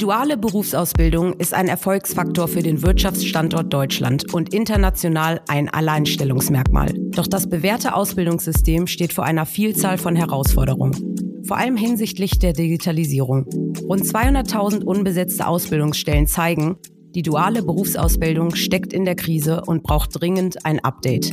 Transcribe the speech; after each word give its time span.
duale 0.00 0.38
Berufsausbildung 0.38 1.34
ist 1.34 1.52
ein 1.52 1.68
Erfolgsfaktor 1.68 2.48
für 2.48 2.62
den 2.62 2.82
Wirtschaftsstandort 2.82 3.72
Deutschland 3.72 4.32
und 4.32 4.54
international 4.54 5.42
ein 5.46 5.68
Alleinstellungsmerkmal. 5.68 6.92
Doch 7.10 7.26
das 7.26 7.48
bewährte 7.48 7.94
Ausbildungssystem 7.94 8.86
steht 8.86 9.12
vor 9.12 9.24
einer 9.24 9.44
Vielzahl 9.44 9.98
von 9.98 10.16
Herausforderungen. 10.16 11.42
Vor 11.46 11.58
allem 11.58 11.76
hinsichtlich 11.76 12.38
der 12.38 12.54
Digitalisierung. 12.54 13.44
Rund 13.82 14.02
200.000 14.02 14.84
unbesetzte 14.84 15.46
Ausbildungsstellen 15.46 16.26
zeigen, 16.26 16.76
die 17.14 17.22
duale 17.22 17.62
Berufsausbildung 17.62 18.54
steckt 18.54 18.92
in 18.92 19.04
der 19.04 19.16
Krise 19.16 19.62
und 19.66 19.82
braucht 19.82 20.20
dringend 20.20 20.64
ein 20.64 20.80
Update. 20.80 21.32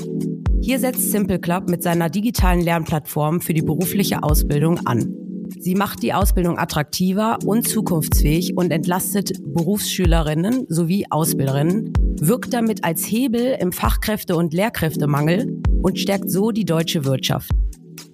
Hier 0.61 0.79
setzt 0.79 1.11
Simple 1.11 1.39
Club 1.39 1.69
mit 1.69 1.83
seiner 1.83 2.09
digitalen 2.09 2.61
Lernplattform 2.61 3.39
für 3.39 3.53
die 3.53 3.61
berufliche 3.61 4.23
Ausbildung 4.23 4.85
an. 4.85 5.26
Sie 5.59 5.75
macht 5.75 6.03
die 6.03 6.13
Ausbildung 6.13 6.57
attraktiver 6.57 7.39
und 7.45 7.67
zukunftsfähig 7.67 8.57
und 8.57 8.71
entlastet 8.71 9.33
Berufsschülerinnen 9.53 10.65
sowie 10.69 11.05
Ausbilderinnen, 11.09 11.93
wirkt 12.19 12.53
damit 12.53 12.83
als 12.83 13.05
Hebel 13.05 13.57
im 13.59 13.71
Fachkräfte- 13.71 14.35
und 14.35 14.53
Lehrkräftemangel 14.53 15.61
und 15.81 15.99
stärkt 15.99 16.29
so 16.29 16.51
die 16.51 16.65
deutsche 16.65 17.05
Wirtschaft. 17.05 17.51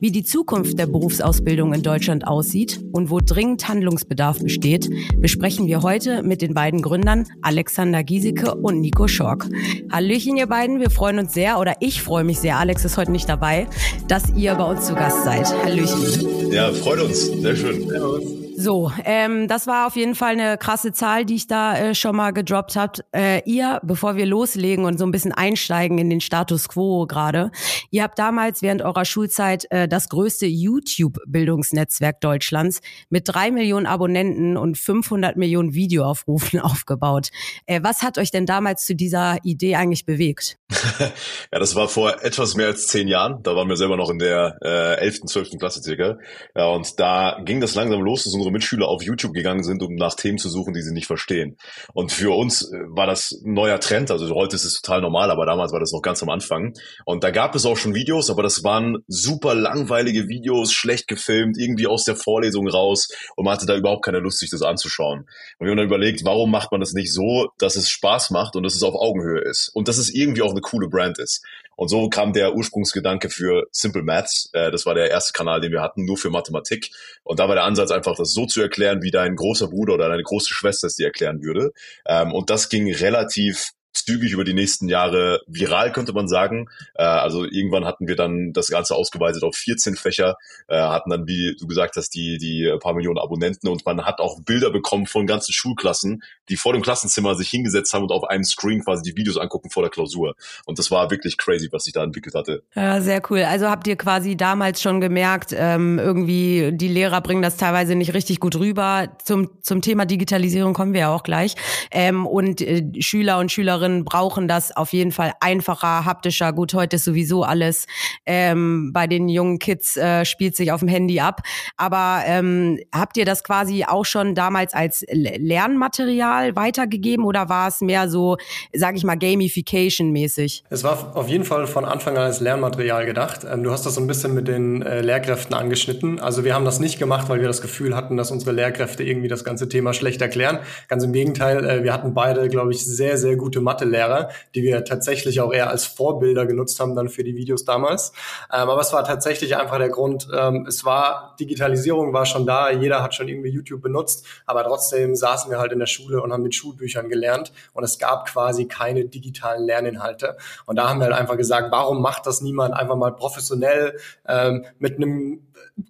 Wie 0.03 0.11
die 0.11 0.25
Zukunft 0.25 0.77
der 0.77 0.85
Berufsausbildung 0.85 1.73
in 1.73 1.81
Deutschland 1.81 2.27
aussieht 2.27 2.83
und 2.91 3.09
wo 3.09 3.21
dringend 3.21 3.69
Handlungsbedarf 3.69 4.39
besteht, 4.39 4.89
besprechen 5.15 5.65
wir 5.67 5.81
heute 5.81 6.23
mit 6.23 6.41
den 6.41 6.53
beiden 6.53 6.81
Gründern 6.81 7.25
Alexander 7.41 8.03
Giesecke 8.03 8.53
und 8.53 8.81
Nico 8.81 9.07
Schork. 9.07 9.47
Hallöchen, 9.89 10.35
ihr 10.35 10.47
beiden. 10.47 10.81
Wir 10.81 10.89
freuen 10.89 11.19
uns 11.19 11.33
sehr, 11.33 11.57
oder 11.57 11.75
ich 11.79 12.03
freue 12.03 12.25
mich 12.25 12.39
sehr, 12.39 12.57
Alex 12.57 12.83
ist 12.83 12.97
heute 12.97 13.13
nicht 13.13 13.29
dabei, 13.29 13.65
dass 14.09 14.29
ihr 14.35 14.55
bei 14.55 14.65
uns 14.65 14.87
zu 14.87 14.93
Gast 14.93 15.23
seid. 15.23 15.45
Hallöchen. 15.63 16.51
Ja, 16.51 16.73
freut 16.73 16.99
uns. 16.99 17.27
Sehr 17.27 17.55
schön. 17.55 17.87
Servus. 17.87 18.43
So, 18.55 18.91
ähm, 19.03 19.47
das 19.47 19.67
war 19.67 19.87
auf 19.87 19.95
jeden 19.95 20.15
Fall 20.15 20.33
eine 20.33 20.57
krasse 20.57 20.93
Zahl, 20.93 21.25
die 21.25 21.35
ich 21.35 21.47
da 21.47 21.75
äh, 21.75 21.95
schon 21.95 22.15
mal 22.15 22.31
gedroppt 22.31 22.75
habe. 22.75 23.03
Äh, 23.11 23.41
ihr, 23.49 23.79
bevor 23.83 24.15
wir 24.15 24.25
loslegen 24.25 24.85
und 24.85 24.97
so 24.99 25.05
ein 25.05 25.11
bisschen 25.11 25.31
einsteigen 25.31 25.97
in 25.97 26.09
den 26.09 26.21
Status 26.21 26.69
quo 26.69 27.07
gerade, 27.07 27.51
ihr 27.89 28.03
habt 28.03 28.19
damals 28.19 28.61
während 28.61 28.81
eurer 28.81 29.05
Schulzeit 29.05 29.65
äh, 29.71 29.87
das 29.93 30.09
größte 30.09 30.47
YouTube-Bildungsnetzwerk 30.47 32.19
Deutschlands 32.19 32.81
mit 33.09 33.27
drei 33.27 33.51
Millionen 33.51 33.85
Abonnenten 33.85 34.57
und 34.57 34.75
500 34.75 35.37
Millionen 35.37 35.75
Videoaufrufen 35.75 36.59
aufgebaut. 36.61 37.29
Äh, 37.67 37.81
was 37.83 38.01
hat 38.01 38.17
euch 38.17 38.31
denn 38.31 38.47
damals 38.47 38.85
zu 38.85 38.95
dieser 38.95 39.37
Idee 39.43 39.75
eigentlich 39.75 40.05
bewegt? 40.05 40.57
ja, 40.99 41.59
das 41.59 41.75
war 41.75 41.87
vor 41.87 42.23
etwas 42.23 42.55
mehr 42.55 42.67
als 42.67 42.87
zehn 42.87 43.07
Jahren. 43.07 43.43
Da 43.43 43.55
waren 43.55 43.69
wir 43.69 43.75
selber 43.75 43.95
noch 43.95 44.09
in 44.09 44.17
der 44.17 44.57
äh, 44.63 44.95
11., 44.99 45.25
12. 45.27 45.49
Klasse 45.59 45.83
circa. 45.83 46.17
Ja, 46.55 46.69
und 46.69 46.99
da 46.99 47.39
ging 47.45 47.61
das 47.61 47.75
langsam 47.75 48.01
los, 48.01 48.23
dass 48.23 48.33
unsere 48.33 48.51
Mitschüler 48.51 48.87
auf 48.87 49.03
YouTube 49.03 49.33
gegangen 49.33 49.63
sind, 49.63 49.83
um 49.83 49.93
nach 49.93 50.15
Themen 50.15 50.39
zu 50.39 50.49
suchen, 50.49 50.73
die 50.73 50.81
sie 50.81 50.93
nicht 50.93 51.05
verstehen. 51.05 51.57
Und 51.93 52.11
für 52.11 52.35
uns 52.35 52.63
äh, 52.63 52.77
war 52.87 53.05
das 53.05 53.31
ein 53.45 53.53
neuer 53.53 53.79
Trend. 53.79 54.09
Also 54.09 54.33
heute 54.33 54.55
ist 54.55 54.65
es 54.65 54.81
total 54.81 55.01
normal, 55.01 55.29
aber 55.29 55.45
damals 55.45 55.71
war 55.71 55.79
das 55.79 55.91
noch 55.91 56.01
ganz 56.01 56.23
am 56.23 56.29
Anfang. 56.29 56.73
Und 57.05 57.23
da 57.23 57.29
gab 57.29 57.53
es 57.53 57.67
auch 57.67 57.77
schon 57.77 57.93
Videos, 57.93 58.31
aber 58.31 58.41
das 58.41 58.63
waren 58.63 58.97
super 59.07 59.53
langweilige 59.83 60.27
Videos, 60.27 60.71
schlecht 60.71 61.07
gefilmt, 61.07 61.57
irgendwie 61.57 61.87
aus 61.87 62.05
der 62.05 62.15
Vorlesung 62.15 62.67
raus. 62.67 63.09
Und 63.35 63.45
man 63.45 63.53
hatte 63.55 63.65
da 63.65 63.75
überhaupt 63.75 64.05
keine 64.05 64.19
Lust, 64.19 64.39
sich 64.39 64.49
das 64.49 64.61
anzuschauen. 64.61 65.21
Und 65.57 65.65
wir 65.65 65.71
haben 65.71 65.77
dann 65.77 65.87
überlegt, 65.87 66.23
warum 66.23 66.51
macht 66.51 66.71
man 66.71 66.79
das 66.79 66.93
nicht 66.93 67.13
so, 67.13 67.49
dass 67.57 67.75
es 67.75 67.89
Spaß 67.89 68.31
macht 68.31 68.55
und 68.55 68.63
dass 68.63 68.75
es 68.75 68.83
auf 68.83 68.95
Augenhöhe 68.95 69.41
ist. 69.41 69.69
Und 69.73 69.87
dass 69.87 69.97
es 69.97 70.13
irgendwie 70.13 70.41
auch 70.41 70.51
eine 70.51 70.61
coole 70.61 70.87
Brand 70.87 71.19
ist. 71.19 71.43
Und 71.75 71.89
so 71.89 72.07
kam 72.07 72.33
der 72.33 72.55
Ursprungsgedanke 72.55 73.29
für 73.29 73.65
Simple 73.71 74.03
Maths. 74.03 74.49
Äh, 74.53 74.71
das 74.71 74.85
war 74.85 74.93
der 74.93 75.09
erste 75.09 75.33
Kanal, 75.33 75.59
den 75.59 75.71
wir 75.71 75.81
hatten, 75.81 76.05
nur 76.05 76.17
für 76.17 76.29
Mathematik. 76.29 76.91
Und 77.23 77.39
da 77.39 77.47
war 77.47 77.55
der 77.55 77.63
Ansatz 77.63 77.91
einfach, 77.91 78.15
das 78.15 78.31
so 78.31 78.45
zu 78.45 78.61
erklären, 78.61 79.01
wie 79.01 79.11
dein 79.11 79.35
großer 79.35 79.67
Bruder 79.67 79.95
oder 79.95 80.09
deine 80.09 80.23
große 80.23 80.53
Schwester 80.53 80.87
es 80.87 80.95
dir 80.95 81.07
erklären 81.07 81.41
würde. 81.41 81.73
Ähm, 82.05 82.31
und 82.31 82.49
das 82.49 82.69
ging 82.69 82.93
relativ 82.93 83.71
zügig 83.93 84.31
über 84.31 84.43
die 84.43 84.53
nächsten 84.53 84.89
Jahre 84.89 85.41
viral, 85.47 85.91
könnte 85.91 86.13
man 86.13 86.27
sagen. 86.27 86.69
Äh, 86.95 87.03
also 87.03 87.45
irgendwann 87.45 87.85
hatten 87.85 88.07
wir 88.07 88.15
dann 88.15 88.53
das 88.53 88.67
Ganze 88.67 88.95
ausgeweitet 88.95 89.43
auf 89.43 89.55
14 89.55 89.95
Fächer, 89.95 90.35
äh, 90.67 90.77
hatten 90.77 91.09
dann, 91.09 91.27
wie 91.27 91.55
du 91.59 91.67
gesagt 91.67 91.95
hast, 91.95 92.09
die, 92.15 92.37
die 92.37 92.71
paar 92.79 92.93
Millionen 92.93 93.19
Abonnenten 93.19 93.67
und 93.67 93.85
man 93.85 94.05
hat 94.05 94.19
auch 94.19 94.41
Bilder 94.41 94.71
bekommen 94.71 95.05
von 95.05 95.25
ganzen 95.27 95.53
Schulklassen, 95.53 96.23
die 96.49 96.57
vor 96.57 96.73
dem 96.73 96.81
Klassenzimmer 96.81 97.35
sich 97.35 97.49
hingesetzt 97.49 97.93
haben 97.93 98.03
und 98.03 98.11
auf 98.11 98.23
einem 98.23 98.43
Screen 98.43 98.83
quasi 98.83 99.03
die 99.03 99.15
Videos 99.15 99.37
angucken 99.37 99.69
vor 99.69 99.83
der 99.83 99.89
Klausur. 99.89 100.35
Und 100.65 100.79
das 100.79 100.91
war 100.91 101.11
wirklich 101.11 101.37
crazy, 101.37 101.69
was 101.71 101.85
sich 101.85 101.93
da 101.93 102.03
entwickelt 102.03 102.35
hatte. 102.35 102.63
Ja, 102.75 102.99
sehr 103.01 103.21
cool. 103.29 103.43
Also 103.43 103.69
habt 103.69 103.87
ihr 103.87 103.95
quasi 103.95 104.35
damals 104.35 104.81
schon 104.81 105.01
gemerkt, 105.01 105.53
ähm, 105.55 105.99
irgendwie 105.99 106.71
die 106.73 106.87
Lehrer 106.87 107.21
bringen 107.21 107.41
das 107.41 107.57
teilweise 107.57 107.95
nicht 107.95 108.13
richtig 108.13 108.39
gut 108.39 108.55
rüber. 108.55 109.15
Zum, 109.23 109.61
zum 109.61 109.81
Thema 109.81 110.05
Digitalisierung 110.05 110.73
kommen 110.73 110.93
wir 110.93 111.01
ja 111.01 111.13
auch 111.13 111.23
gleich. 111.23 111.55
Ähm, 111.91 112.25
und 112.25 112.61
äh, 112.61 112.83
Schüler 112.99 113.37
und 113.37 113.51
Schülerinnen 113.51 113.82
Schülerinnen 113.83 114.05
brauchen 114.05 114.47
das 114.47 114.75
auf 114.75 114.93
jeden 114.93 115.11
Fall 115.11 115.33
einfacher, 115.39 116.05
haptischer. 116.05 116.53
Gut, 116.53 116.73
heute 116.73 116.95
ist 116.95 117.03
sowieso 117.03 117.43
alles 117.43 117.85
ähm, 118.25 118.91
bei 118.93 119.07
den 119.07 119.27
jungen 119.29 119.59
Kids 119.59 119.97
äh, 119.97 120.25
spielt 120.25 120.55
sich 120.55 120.71
auf 120.71 120.79
dem 120.79 120.89
Handy 120.89 121.19
ab. 121.19 121.41
Aber 121.77 122.21
ähm, 122.25 122.79
habt 122.93 123.17
ihr 123.17 123.25
das 123.25 123.43
quasi 123.43 123.83
auch 123.85 124.05
schon 124.05 124.35
damals 124.35 124.73
als 124.73 125.05
Lernmaterial 125.09 126.55
weitergegeben 126.55 127.25
oder 127.25 127.49
war 127.49 127.67
es 127.67 127.81
mehr 127.81 128.09
so, 128.09 128.37
sage 128.73 128.97
ich 128.97 129.03
mal, 129.03 129.17
Gamification-mäßig? 129.17 130.63
Es 130.69 130.83
war 130.83 131.15
auf 131.15 131.27
jeden 131.27 131.43
Fall 131.43 131.67
von 131.67 131.85
Anfang 131.85 132.17
an 132.17 132.23
als 132.23 132.39
Lernmaterial 132.39 133.05
gedacht. 133.05 133.41
Ähm, 133.49 133.63
du 133.63 133.71
hast 133.71 133.85
das 133.85 133.95
so 133.95 134.01
ein 134.01 134.07
bisschen 134.07 134.33
mit 134.33 134.47
den 134.47 134.81
äh, 134.81 135.01
Lehrkräften 135.01 135.53
angeschnitten. 135.53 136.19
Also 136.19 136.43
wir 136.43 136.55
haben 136.55 136.65
das 136.65 136.79
nicht 136.79 136.99
gemacht, 136.99 137.29
weil 137.29 137.41
wir 137.41 137.47
das 137.47 137.61
Gefühl 137.61 137.95
hatten, 137.95 138.17
dass 138.17 138.31
unsere 138.31 138.51
Lehrkräfte 138.51 139.03
irgendwie 139.03 139.27
das 139.27 139.43
ganze 139.43 139.67
Thema 139.67 139.93
schlecht 139.93 140.21
erklären. 140.21 140.59
Ganz 140.87 141.03
im 141.03 141.11
Gegenteil, 141.11 141.65
äh, 141.65 141.83
wir 141.83 141.93
hatten 141.93 142.13
beide, 142.13 142.47
glaube 142.47 142.71
ich, 142.71 142.85
sehr, 142.85 143.17
sehr 143.17 143.35
gute 143.35 143.59
Mathe 143.59 143.72
Mathelehrer, 143.73 144.29
die 144.55 144.63
wir 144.63 144.85
tatsächlich 144.85 145.41
auch 145.41 145.53
eher 145.53 145.69
als 145.69 145.85
Vorbilder 145.85 146.45
genutzt 146.45 146.79
haben 146.79 146.95
dann 146.95 147.09
für 147.09 147.23
die 147.23 147.35
Videos 147.35 147.65
damals. 147.65 148.11
Ähm, 148.51 148.69
aber 148.69 148.81
es 148.81 148.93
war 148.93 149.03
tatsächlich 149.03 149.57
einfach 149.57 149.77
der 149.77 149.89
Grund, 149.89 150.27
ähm, 150.37 150.65
es 150.67 150.85
war, 150.85 151.35
Digitalisierung 151.39 152.13
war 152.13 152.25
schon 152.25 152.45
da, 152.45 152.69
jeder 152.71 153.01
hat 153.01 153.15
schon 153.15 153.27
irgendwie 153.27 153.49
YouTube 153.49 153.81
benutzt, 153.81 154.25
aber 154.45 154.63
trotzdem 154.63 155.15
saßen 155.15 155.49
wir 155.49 155.59
halt 155.59 155.71
in 155.71 155.79
der 155.79 155.87
Schule 155.87 156.21
und 156.21 156.31
haben 156.31 156.43
mit 156.43 156.55
Schulbüchern 156.55 157.09
gelernt 157.09 157.51
und 157.73 157.83
es 157.83 157.97
gab 157.97 158.27
quasi 158.27 158.65
keine 158.65 159.05
digitalen 159.05 159.65
Lerninhalte. 159.65 160.37
Und 160.65 160.77
da 160.77 160.89
haben 160.89 160.99
wir 160.99 161.05
halt 161.05 161.15
einfach 161.15 161.37
gesagt, 161.37 161.71
warum 161.71 162.01
macht 162.01 162.25
das 162.27 162.41
niemand 162.41 162.73
einfach 162.73 162.95
mal 162.95 163.11
professionell 163.11 163.97
ähm, 164.27 164.65
mit 164.79 164.97
einem 164.97 165.47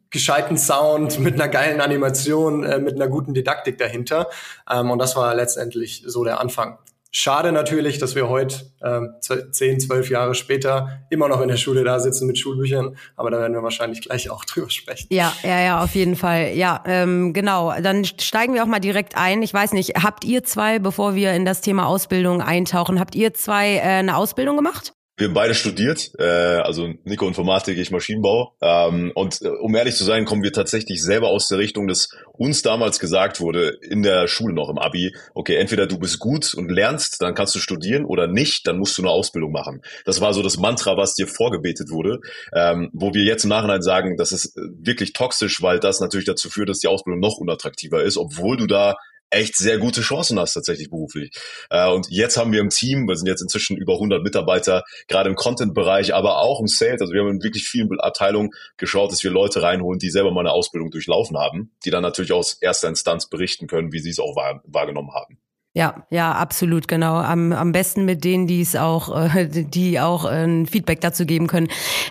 gescheiten 0.09 0.57
Sound, 0.57 1.19
mit 1.19 1.33
einer 1.35 1.49
geilen 1.49 1.81
Animation, 1.81 2.63
äh, 2.63 2.79
mit 2.79 2.95
einer 2.95 3.07
guten 3.07 3.33
Didaktik 3.33 3.77
dahinter. 3.77 4.29
Ähm, 4.69 4.91
und 4.91 4.99
das 4.99 5.15
war 5.15 5.35
letztendlich 5.35 6.03
so 6.05 6.23
der 6.23 6.39
Anfang. 6.39 6.77
Schade 7.15 7.51
natürlich, 7.51 7.99
dass 7.99 8.15
wir 8.15 8.27
heute, 8.27 8.71
äh, 8.81 9.01
zehn, 9.51 9.79
zwölf 9.79 10.09
Jahre 10.09 10.33
später, 10.33 11.05
immer 11.11 11.27
noch 11.27 11.41
in 11.41 11.47
der 11.47 11.57
Schule 11.57 11.83
da 11.83 11.99
sitzen 11.99 12.25
mit 12.25 12.39
Schulbüchern. 12.39 12.97
Aber 13.15 13.29
da 13.29 13.37
werden 13.37 13.53
wir 13.53 13.61
wahrscheinlich 13.61 14.01
gleich 14.01 14.31
auch 14.31 14.45
drüber 14.45 14.71
sprechen. 14.71 15.07
Ja, 15.11 15.31
ja, 15.43 15.61
ja, 15.61 15.83
auf 15.83 15.93
jeden 15.93 16.15
Fall. 16.15 16.53
Ja, 16.55 16.83
ähm, 16.87 17.31
genau. 17.33 17.71
Dann 17.81 18.03
steigen 18.03 18.55
wir 18.55 18.63
auch 18.63 18.67
mal 18.67 18.79
direkt 18.79 19.15
ein. 19.15 19.43
Ich 19.43 19.53
weiß 19.53 19.73
nicht, 19.73 20.03
habt 20.03 20.25
ihr 20.25 20.43
zwei, 20.43 20.79
bevor 20.79 21.13
wir 21.13 21.33
in 21.33 21.45
das 21.45 21.61
Thema 21.61 21.85
Ausbildung 21.85 22.41
eintauchen, 22.41 22.99
habt 22.99 23.13
ihr 23.13 23.35
zwei 23.35 23.75
äh, 23.75 23.81
eine 23.81 24.17
Ausbildung 24.17 24.55
gemacht? 24.55 24.93
Wir 25.15 25.27
haben 25.27 25.35
beide 25.35 25.53
studiert, 25.53 26.11
äh, 26.17 26.23
also 26.23 26.91
Nico 27.03 27.27
Informatik, 27.27 27.77
ich 27.77 27.91
Maschinenbau. 27.91 28.55
Ähm, 28.61 29.11
und 29.13 29.43
äh, 29.43 29.47
um 29.47 29.75
ehrlich 29.75 29.95
zu 29.95 30.03
sein, 30.03 30.25
kommen 30.25 30.41
wir 30.41 30.51
tatsächlich 30.51 31.03
selber 31.03 31.27
aus 31.27 31.47
der 31.47 31.59
Richtung, 31.59 31.87
dass 31.87 32.09
uns 32.31 32.63
damals 32.63 32.97
gesagt 32.97 33.39
wurde, 33.39 33.77
in 33.81 34.01
der 34.01 34.27
Schule 34.27 34.55
noch 34.55 34.69
im 34.69 34.79
Abi, 34.79 35.15
okay, 35.35 35.57
entweder 35.57 35.85
du 35.85 35.99
bist 35.99 36.17
gut 36.17 36.55
und 36.55 36.71
lernst, 36.71 37.21
dann 37.21 37.35
kannst 37.35 37.53
du 37.53 37.59
studieren 37.59 38.05
oder 38.05 38.25
nicht, 38.25 38.65
dann 38.65 38.79
musst 38.79 38.97
du 38.97 39.03
eine 39.03 39.11
Ausbildung 39.11 39.51
machen. 39.51 39.83
Das 40.03 40.19
war 40.19 40.33
so 40.33 40.41
das 40.41 40.57
Mantra, 40.57 40.97
was 40.97 41.13
dir 41.13 41.27
vorgebetet 41.27 41.91
wurde, 41.91 42.19
ähm, 42.51 42.89
wo 42.91 43.13
wir 43.13 43.23
jetzt 43.23 43.43
im 43.43 43.49
Nachhinein 43.49 43.83
sagen, 43.83 44.17
das 44.17 44.31
ist 44.31 44.55
wirklich 44.55 45.13
toxisch, 45.13 45.61
weil 45.61 45.79
das 45.79 45.99
natürlich 45.99 46.25
dazu 46.25 46.49
führt, 46.49 46.69
dass 46.69 46.79
die 46.79 46.87
Ausbildung 46.87 47.19
noch 47.19 47.37
unattraktiver 47.37 48.01
ist, 48.01 48.17
obwohl 48.17 48.57
du 48.57 48.65
da 48.65 48.95
echt 49.33 49.55
sehr 49.57 49.77
gute 49.77 50.01
Chancen 50.01 50.39
hast 50.39 50.53
tatsächlich 50.53 50.89
beruflich. 50.89 51.31
Äh, 51.69 51.89
und 51.89 52.07
jetzt 52.09 52.37
haben 52.37 52.51
wir 52.51 52.61
im 52.61 52.69
Team, 52.69 53.07
wir 53.07 53.15
sind 53.15 53.27
jetzt 53.27 53.41
inzwischen 53.41 53.77
über 53.77 53.93
100 53.93 54.23
Mitarbeiter, 54.23 54.83
gerade 55.07 55.29
im 55.29 55.35
Content-Bereich, 55.35 56.13
aber 56.13 56.39
auch 56.39 56.59
im 56.59 56.67
Sales. 56.67 57.01
Also 57.01 57.13
wir 57.13 57.21
haben 57.21 57.29
in 57.29 57.43
wirklich 57.43 57.67
vielen 57.67 57.99
Abteilungen 57.99 58.51
geschaut, 58.77 59.11
dass 59.11 59.23
wir 59.23 59.31
Leute 59.31 59.61
reinholen, 59.61 59.99
die 59.99 60.09
selber 60.09 60.31
mal 60.31 60.41
eine 60.41 60.51
Ausbildung 60.51 60.91
durchlaufen 60.91 61.37
haben, 61.37 61.71
die 61.85 61.91
dann 61.91 62.03
natürlich 62.03 62.33
aus 62.33 62.53
erster 62.61 62.89
Instanz 62.89 63.27
berichten 63.27 63.67
können, 63.67 63.91
wie 63.91 63.99
sie 63.99 64.09
es 64.09 64.19
auch 64.19 64.35
wahr, 64.35 64.61
wahrgenommen 64.65 65.13
haben. 65.13 65.39
Ja, 65.75 66.05
ja, 66.11 66.33
absolut, 66.33 66.87
genau. 66.87 67.15
Am, 67.15 67.51
am 67.51 67.71
besten 67.71 68.05
mit 68.05 68.23
denen, 68.23 68.45
die 68.45 68.61
es 68.61 68.75
auch, 68.75 69.33
äh, 69.33 69.47
die 69.47 69.99
auch 69.99 70.23
äh, 70.25 70.43
ein 70.43 70.67
Feedback 70.67 71.01
dazu 71.01 71.25
geben 71.25 71.47
können. 71.47 71.67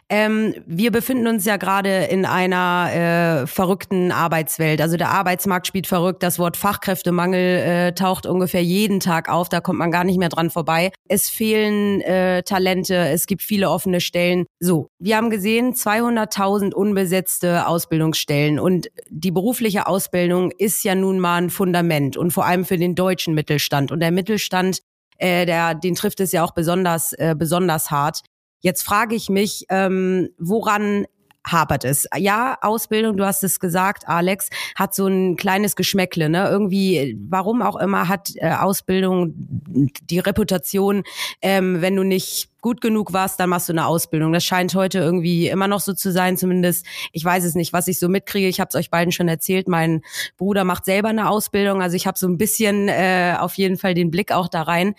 Ähm, 0.08 0.54
wir 0.66 0.90
befinden 0.90 1.28
uns 1.28 1.44
ja 1.44 1.58
gerade 1.58 2.06
in 2.06 2.26
einer 2.26 3.42
äh, 3.42 3.46
verrückten 3.46 4.10
Arbeitswelt. 4.10 4.80
Also 4.80 4.96
der 4.96 5.10
Arbeitsmarkt 5.10 5.68
spielt 5.68 5.86
verrückt. 5.86 6.24
Das 6.24 6.40
Wort 6.40 6.56
Fachkräftemangel 6.56 7.38
äh, 7.38 7.92
taucht 7.92 8.26
ungefähr 8.26 8.64
jeden 8.64 8.98
Tag 8.98 9.28
auf. 9.28 9.48
Da 9.48 9.60
kommt 9.60 9.78
man 9.78 9.92
gar 9.92 10.02
nicht 10.02 10.18
mehr 10.18 10.28
dran 10.28 10.50
vorbei. 10.50 10.90
Es 11.08 11.28
fehlen 11.30 12.00
äh, 12.00 12.42
Talente. 12.42 12.96
Es 12.96 13.26
gibt 13.26 13.42
viele 13.42 13.70
offene 13.70 14.00
Stellen. 14.00 14.44
So, 14.58 14.88
wir 14.98 15.16
haben 15.16 15.30
gesehen 15.30 15.74
200.000 15.74 16.74
unbesetzte 16.74 17.68
Ausbildungsstellen 17.68 18.58
und 18.58 18.88
die 19.08 19.30
berufliche 19.30 19.86
Ausbildung 19.86 20.50
ist 20.50 20.82
ja 20.82 20.96
nun 20.96 21.20
mal 21.20 21.36
ein 21.36 21.50
Fundament 21.50 22.16
und 22.16 22.32
vor 22.32 22.44
allem 22.44 22.64
für 22.64 22.76
den 22.76 22.96
deutschen 22.96 23.34
Mittel 23.34 23.51
Mittelstand. 23.52 23.92
Und 23.92 24.00
der 24.00 24.10
Mittelstand, 24.10 24.82
äh, 25.18 25.46
der, 25.46 25.74
den 25.74 25.94
trifft 25.94 26.20
es 26.20 26.32
ja 26.32 26.42
auch 26.42 26.52
besonders, 26.52 27.12
äh, 27.14 27.34
besonders 27.36 27.90
hart. 27.90 28.20
Jetzt 28.60 28.82
frage 28.82 29.14
ich 29.14 29.28
mich, 29.28 29.66
ähm, 29.68 30.30
woran 30.38 31.06
hapert 31.44 31.84
es. 31.84 32.06
Ja, 32.16 32.56
Ausbildung, 32.62 33.16
du 33.16 33.26
hast 33.26 33.42
es 33.42 33.58
gesagt, 33.58 34.08
Alex, 34.08 34.48
hat 34.76 34.94
so 34.94 35.08
ein 35.08 35.36
kleines 35.36 35.74
Geschmäckle. 35.74 36.28
Ne? 36.28 36.48
Irgendwie, 36.48 37.18
warum 37.28 37.62
auch 37.62 37.76
immer, 37.76 38.08
hat 38.08 38.30
äh, 38.36 38.52
Ausbildung 38.52 39.32
die 39.34 40.20
Reputation, 40.20 41.02
ähm, 41.42 41.80
wenn 41.80 41.96
du 41.96 42.04
nicht 42.04 42.51
gut 42.62 42.80
genug 42.80 43.12
warst, 43.12 43.38
dann 43.38 43.50
machst 43.50 43.68
du 43.68 43.74
eine 43.74 43.86
Ausbildung. 43.86 44.32
Das 44.32 44.44
scheint 44.44 44.74
heute 44.74 44.98
irgendwie 44.98 45.48
immer 45.48 45.68
noch 45.68 45.80
so 45.80 45.92
zu 45.92 46.10
sein, 46.10 46.38
zumindest. 46.38 46.86
Ich 47.12 47.24
weiß 47.24 47.44
es 47.44 47.54
nicht, 47.54 47.74
was 47.74 47.88
ich 47.88 47.98
so 47.98 48.08
mitkriege. 48.08 48.48
Ich 48.48 48.60
habe 48.60 48.68
es 48.70 48.74
euch 48.74 48.88
beiden 48.88 49.12
schon 49.12 49.28
erzählt. 49.28 49.68
Mein 49.68 50.02
Bruder 50.38 50.64
macht 50.64 50.86
selber 50.86 51.08
eine 51.08 51.28
Ausbildung, 51.28 51.82
also 51.82 51.96
ich 51.96 52.06
habe 52.06 52.18
so 52.18 52.26
ein 52.26 52.38
bisschen 52.38 52.88
äh, 52.88 53.36
auf 53.38 53.54
jeden 53.58 53.76
Fall 53.76 53.92
den 53.92 54.10
Blick 54.10 54.32
auch 54.32 54.48
da 54.48 54.62
rein. 54.62 54.94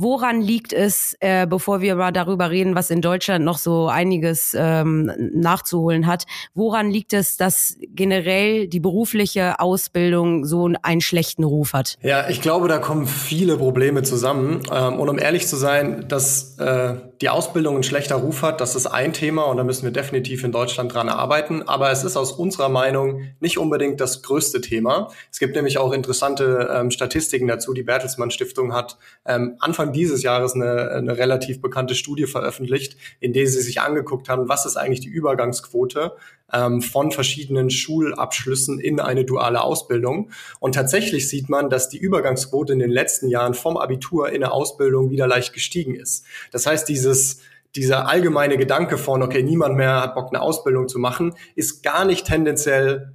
Woran 0.00 0.40
liegt 0.40 0.72
es, 0.72 1.16
äh, 1.18 1.44
bevor 1.44 1.80
wir 1.80 1.96
mal 1.96 2.12
darüber 2.12 2.50
reden, 2.50 2.76
was 2.76 2.88
in 2.88 3.02
Deutschland 3.02 3.44
noch 3.44 3.58
so 3.58 3.88
einiges 3.88 4.54
ähm, 4.56 5.10
nachzuholen 5.34 6.06
hat, 6.06 6.24
woran 6.54 6.88
liegt 6.88 7.12
es, 7.12 7.36
dass 7.36 7.76
generell 7.80 8.68
die 8.68 8.78
berufliche 8.78 9.58
Ausbildung 9.58 10.44
so 10.44 10.70
einen 10.82 11.00
schlechten 11.00 11.42
Ruf 11.42 11.72
hat? 11.72 11.96
Ja, 12.00 12.28
ich 12.28 12.40
glaube, 12.40 12.68
da 12.68 12.78
kommen 12.78 13.08
viele 13.08 13.56
Probleme 13.56 14.04
zusammen. 14.04 14.62
Ähm, 14.72 15.00
und 15.00 15.08
um 15.08 15.18
ehrlich 15.18 15.48
zu 15.48 15.56
sein, 15.56 16.06
dass 16.06 16.56
äh, 16.58 16.94
die 17.20 17.30
Ausbildung 17.30 17.74
einen 17.74 17.82
schlechter 17.82 18.16
Ruf 18.16 18.42
hat, 18.42 18.60
das 18.60 18.76
ist 18.76 18.86
ein 18.86 19.12
Thema 19.12 19.44
und 19.44 19.56
da 19.56 19.64
müssen 19.64 19.84
wir 19.84 19.90
definitiv 19.90 20.44
in 20.44 20.52
Deutschland 20.52 20.92
dran 20.92 21.08
arbeiten. 21.08 21.62
Aber 21.62 21.90
es 21.90 22.04
ist 22.04 22.16
aus 22.16 22.32
unserer 22.32 22.68
Meinung 22.68 23.22
nicht 23.40 23.58
unbedingt 23.58 24.00
das 24.00 24.22
größte 24.22 24.60
Thema. 24.60 25.10
Es 25.32 25.38
gibt 25.38 25.56
nämlich 25.56 25.78
auch 25.78 25.92
interessante 25.92 26.68
ähm, 26.72 26.90
Statistiken 26.90 27.48
dazu. 27.48 27.72
Die 27.72 27.82
Bertelsmann 27.82 28.30
Stiftung 28.30 28.72
hat 28.72 28.98
ähm, 29.24 29.56
Anfang 29.58 29.78
Anfang 29.78 29.92
dieses 29.92 30.22
Jahres 30.22 30.54
eine, 30.54 30.90
eine 30.90 31.18
relativ 31.18 31.60
bekannte 31.60 31.94
Studie 31.94 32.26
veröffentlicht, 32.26 32.96
in 33.20 33.32
der 33.32 33.46
sie 33.46 33.60
sich 33.60 33.80
angeguckt 33.80 34.28
haben, 34.28 34.48
was 34.48 34.66
ist 34.66 34.76
eigentlich 34.76 35.00
die 35.00 35.08
Übergangsquote 35.08 36.16
ähm, 36.52 36.82
von 36.82 37.10
verschiedenen 37.12 37.70
Schulabschlüssen 37.70 38.80
in 38.80 39.00
eine 39.00 39.24
duale 39.24 39.62
Ausbildung. 39.62 40.30
Und 40.60 40.74
tatsächlich 40.74 41.28
sieht 41.28 41.48
man, 41.48 41.70
dass 41.70 41.88
die 41.88 41.98
Übergangsquote 41.98 42.72
in 42.72 42.78
den 42.78 42.90
letzten 42.90 43.28
Jahren 43.28 43.54
vom 43.54 43.76
Abitur 43.76 44.28
in 44.28 44.42
eine 44.42 44.52
Ausbildung 44.52 45.10
wieder 45.10 45.26
leicht 45.26 45.52
gestiegen 45.52 45.94
ist. 45.94 46.24
Das 46.52 46.66
heißt, 46.66 46.88
dieses 46.88 47.40
dieser 47.76 48.08
allgemeine 48.08 48.56
Gedanke 48.56 48.96
von, 48.96 49.22
okay, 49.22 49.42
niemand 49.42 49.76
mehr 49.76 50.00
hat 50.00 50.14
Bock, 50.14 50.28
eine 50.28 50.40
Ausbildung 50.40 50.88
zu 50.88 50.98
machen, 50.98 51.34
ist 51.54 51.82
gar 51.82 52.04
nicht 52.04 52.26
tendenziell 52.26 53.14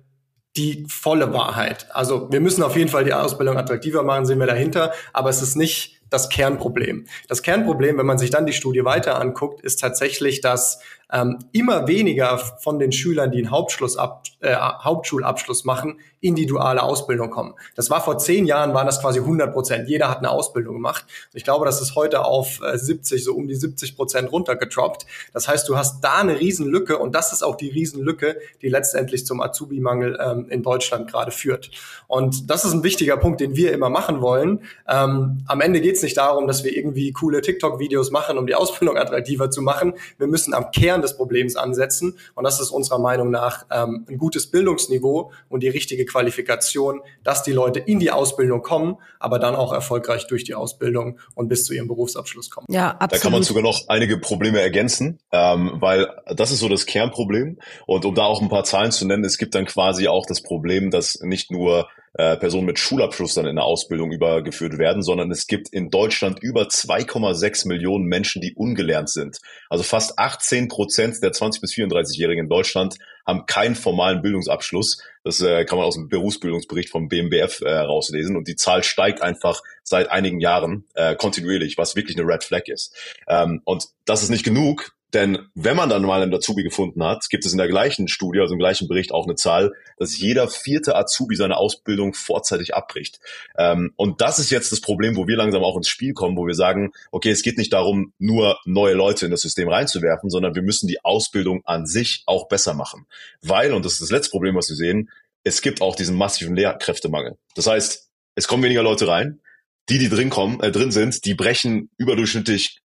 die 0.55 0.85
volle 0.87 1.33
Wahrheit. 1.33 1.87
Also 1.91 2.31
wir 2.31 2.39
müssen 2.39 2.61
auf 2.61 2.75
jeden 2.75 2.89
Fall 2.89 3.03
die 3.03 3.13
Ausbildung 3.13 3.57
attraktiver 3.57 4.03
machen, 4.03 4.25
sehen 4.25 4.39
wir 4.39 4.45
dahinter, 4.45 4.93
aber 5.11 5.29
es 5.29 5.41
ist 5.41 5.55
nicht 5.55 6.01
das 6.09 6.29
Kernproblem. 6.29 7.07
Das 7.27 7.41
Kernproblem, 7.41 7.97
wenn 7.97 8.05
man 8.05 8.19
sich 8.19 8.29
dann 8.29 8.45
die 8.45 8.53
Studie 8.53 8.85
weiter 8.85 9.19
anguckt, 9.19 9.61
ist 9.61 9.79
tatsächlich, 9.81 10.41
dass 10.41 10.79
ähm, 11.13 11.39
immer 11.51 11.87
weniger 11.87 12.37
von 12.37 12.79
den 12.79 12.91
Schülern, 12.91 13.31
die 13.31 13.37
einen 13.37 13.51
Hauptschlussab, 13.51 14.23
äh, 14.39 14.55
Hauptschulabschluss 14.55 15.63
machen, 15.63 15.99
in 16.19 16.35
die 16.35 16.45
duale 16.45 16.81
Ausbildung 16.81 17.29
kommen. 17.29 17.53
Das 17.75 17.89
war 17.89 18.01
vor 18.01 18.17
zehn 18.17 18.45
Jahren, 18.45 18.73
waren 18.73 18.87
das 18.87 19.01
quasi 19.01 19.19
100 19.19 19.53
Prozent. 19.53 19.89
Jeder 19.89 20.09
hat 20.09 20.19
eine 20.19 20.31
Ausbildung 20.31 20.75
gemacht. 20.75 21.05
Ich 21.33 21.43
glaube, 21.43 21.65
das 21.65 21.81
ist 21.81 21.95
heute 21.95 22.25
auf 22.25 22.61
äh, 22.61 22.77
70, 22.77 23.23
so 23.23 23.35
um 23.35 23.47
die 23.47 23.55
70 23.55 23.95
Prozent 23.95 24.31
runtergetroppt. 24.31 25.05
Das 25.33 25.47
heißt, 25.47 25.69
du 25.69 25.77
hast 25.77 26.01
da 26.01 26.15
eine 26.15 26.39
Riesenlücke 26.39 26.97
und 26.97 27.13
das 27.13 27.31
ist 27.31 27.43
auch 27.43 27.57
die 27.57 27.69
Riesenlücke, 27.69 28.37
die 28.61 28.69
letztendlich 28.69 29.25
zum 29.25 29.41
Azubi-Mangel 29.41 30.17
ähm, 30.19 30.47
in 30.49 30.63
Deutschland 30.63 31.11
gerade 31.11 31.31
führt. 31.31 31.69
Und 32.07 32.49
das 32.49 32.65
ist 32.65 32.73
ein 32.73 32.83
wichtiger 32.83 33.17
Punkt, 33.17 33.39
den 33.39 33.55
wir 33.55 33.71
immer 33.71 33.89
machen 33.89 34.21
wollen. 34.21 34.61
Ähm, 34.87 35.43
am 35.45 35.61
Ende 35.61 35.79
geht 35.81 35.97
es 35.97 36.01
nicht 36.01 36.17
darum, 36.17 36.47
dass 36.47 36.63
wir 36.63 36.75
irgendwie 36.75 37.11
coole 37.11 37.41
TikTok-Videos 37.41 38.09
machen, 38.09 38.39
um 38.39 38.47
die 38.47 38.55
Ausbildung 38.55 38.97
attraktiver 38.97 39.51
zu 39.51 39.61
machen. 39.61 39.93
Wir 40.17 40.27
müssen 40.27 40.55
am 40.55 40.71
Kern 40.71 41.02
des 41.03 41.15
Problems 41.15 41.55
ansetzen. 41.55 42.17
Und 42.35 42.43
das 42.43 42.59
ist 42.59 42.71
unserer 42.71 42.99
Meinung 42.99 43.29
nach 43.29 43.65
ähm, 43.71 44.05
ein 44.09 44.17
gutes 44.17 44.49
Bildungsniveau 44.49 45.31
und 45.49 45.61
die 45.61 45.69
richtige 45.69 46.05
Qualifikation, 46.05 47.01
dass 47.23 47.43
die 47.43 47.51
Leute 47.51 47.79
in 47.79 47.99
die 47.99 48.11
Ausbildung 48.11 48.61
kommen, 48.61 48.97
aber 49.19 49.39
dann 49.39 49.55
auch 49.55 49.71
erfolgreich 49.73 50.27
durch 50.27 50.43
die 50.43 50.55
Ausbildung 50.55 51.19
und 51.35 51.47
bis 51.47 51.65
zu 51.65 51.73
ihrem 51.73 51.87
Berufsabschluss 51.87 52.49
kommen. 52.49 52.67
Ja, 52.69 52.91
absolut. 52.91 53.11
Da 53.11 53.17
kann 53.17 53.31
man 53.31 53.43
sogar 53.43 53.63
noch 53.63 53.87
einige 53.87 54.17
Probleme 54.17 54.61
ergänzen, 54.61 55.19
ähm, 55.31 55.73
weil 55.75 56.07
das 56.35 56.51
ist 56.51 56.59
so 56.59 56.69
das 56.69 56.85
Kernproblem. 56.85 57.59
Und 57.85 58.05
um 58.05 58.15
da 58.15 58.23
auch 58.23 58.41
ein 58.41 58.49
paar 58.49 58.63
Zahlen 58.63 58.91
zu 58.91 59.05
nennen, 59.05 59.23
es 59.23 59.37
gibt 59.37 59.55
dann 59.55 59.65
quasi 59.65 60.07
auch 60.07 60.25
das 60.25 60.41
Problem, 60.41 60.89
dass 60.89 61.19
nicht 61.21 61.51
nur 61.51 61.87
äh, 62.15 62.37
Personen 62.37 62.65
mit 62.65 62.77
Schulabschluss 62.77 63.33
dann 63.33 63.47
in 63.47 63.55
der 63.55 63.65
Ausbildung 63.65 64.11
übergeführt 64.11 64.77
werden, 64.77 65.01
sondern 65.01 65.31
es 65.31 65.47
gibt 65.47 65.69
in 65.69 65.89
Deutschland 65.89 66.39
über 66.41 66.63
2,6 66.63 67.67
Millionen 67.67 68.05
Menschen, 68.05 68.41
die 68.41 68.53
ungelernt 68.53 69.09
sind. 69.09 69.39
Also 69.69 69.83
fast 69.83 70.19
18 70.19 70.67
Prozent 70.67 71.23
der 71.23 71.31
20 71.31 71.61
bis 71.61 71.73
34-Jährigen 71.73 72.45
in 72.45 72.49
Deutschland 72.49 72.97
haben 73.25 73.45
keinen 73.45 73.75
formalen 73.75 74.21
Bildungsabschluss. 74.21 75.01
Das 75.23 75.41
äh, 75.41 75.65
kann 75.65 75.77
man 75.77 75.87
aus 75.87 75.95
dem 75.95 76.09
Berufsbildungsbericht 76.09 76.89
vom 76.89 77.07
BMBF 77.07 77.61
äh, 77.61 77.71
rauslesen. 77.71 78.35
Und 78.35 78.47
die 78.47 78.55
Zahl 78.55 78.83
steigt 78.83 79.21
einfach 79.21 79.61
seit 79.83 80.11
einigen 80.11 80.39
Jahren 80.39 80.85
äh, 80.93 81.15
kontinuierlich, 81.15 81.77
was 81.77 81.95
wirklich 81.95 82.17
eine 82.17 82.27
Red 82.27 82.43
Flag 82.43 82.67
ist. 82.67 82.95
Ähm, 83.27 83.61
und 83.63 83.85
das 84.05 84.23
ist 84.23 84.29
nicht 84.29 84.43
genug. 84.43 84.93
Denn 85.13 85.47
wenn 85.53 85.77
man 85.77 85.89
dann 85.89 86.01
mal 86.01 86.21
einen 86.21 86.33
Azubi 86.33 86.63
gefunden 86.63 87.03
hat, 87.03 87.29
gibt 87.29 87.45
es 87.45 87.51
in 87.51 87.59
der 87.59 87.67
gleichen 87.67 88.07
Studie, 88.07 88.39
also 88.39 88.53
im 88.53 88.59
gleichen 88.59 88.87
Bericht 88.87 89.11
auch 89.11 89.25
eine 89.25 89.35
Zahl, 89.35 89.73
dass 89.97 90.17
jeder 90.17 90.47
vierte 90.47 90.95
Azubi 90.95 91.35
seine 91.35 91.57
Ausbildung 91.57 92.13
vorzeitig 92.13 92.73
abbricht. 92.73 93.19
Ähm, 93.57 93.93
und 93.95 94.21
das 94.21 94.39
ist 94.39 94.49
jetzt 94.49 94.71
das 94.71 94.81
Problem, 94.81 95.15
wo 95.15 95.27
wir 95.27 95.37
langsam 95.37 95.63
auch 95.63 95.77
ins 95.77 95.87
Spiel 95.87 96.13
kommen, 96.13 96.35
wo 96.35 96.47
wir 96.47 96.55
sagen, 96.55 96.91
okay, 97.11 97.29
es 97.29 97.43
geht 97.43 97.59
nicht 97.59 97.73
darum, 97.73 98.13
nur 98.17 98.57
neue 98.65 98.95
Leute 98.95 99.25
in 99.25 99.31
das 99.31 99.41
System 99.41 99.69
reinzuwerfen, 99.69 100.31
sondern 100.31 100.55
wir 100.55 100.63
müssen 100.63 100.87
die 100.87 101.03
Ausbildung 101.03 101.61
an 101.65 101.85
sich 101.85 102.23
auch 102.25 102.47
besser 102.47 102.73
machen. 102.73 103.05
Weil, 103.41 103.73
und 103.73 103.85
das 103.85 103.93
ist 103.93 104.01
das 104.01 104.11
letzte 104.11 104.31
Problem, 104.31 104.55
was 104.55 104.69
wir 104.69 104.75
sehen, 104.75 105.11
es 105.43 105.61
gibt 105.61 105.81
auch 105.81 105.95
diesen 105.95 106.17
massiven 106.17 106.55
Lehrkräftemangel. 106.55 107.37
Das 107.55 107.67
heißt, 107.67 108.09
es 108.35 108.47
kommen 108.47 108.63
weniger 108.63 108.81
Leute 108.81 109.07
rein, 109.07 109.41
die, 109.89 109.99
die 109.99 110.09
drin 110.09 110.31
kommen, 110.31 110.59
äh, 110.61 110.71
drin 110.71 110.91
sind, 110.91 111.25
die 111.25 111.35
brechen 111.35 111.91
überdurchschnittlich 111.97 112.79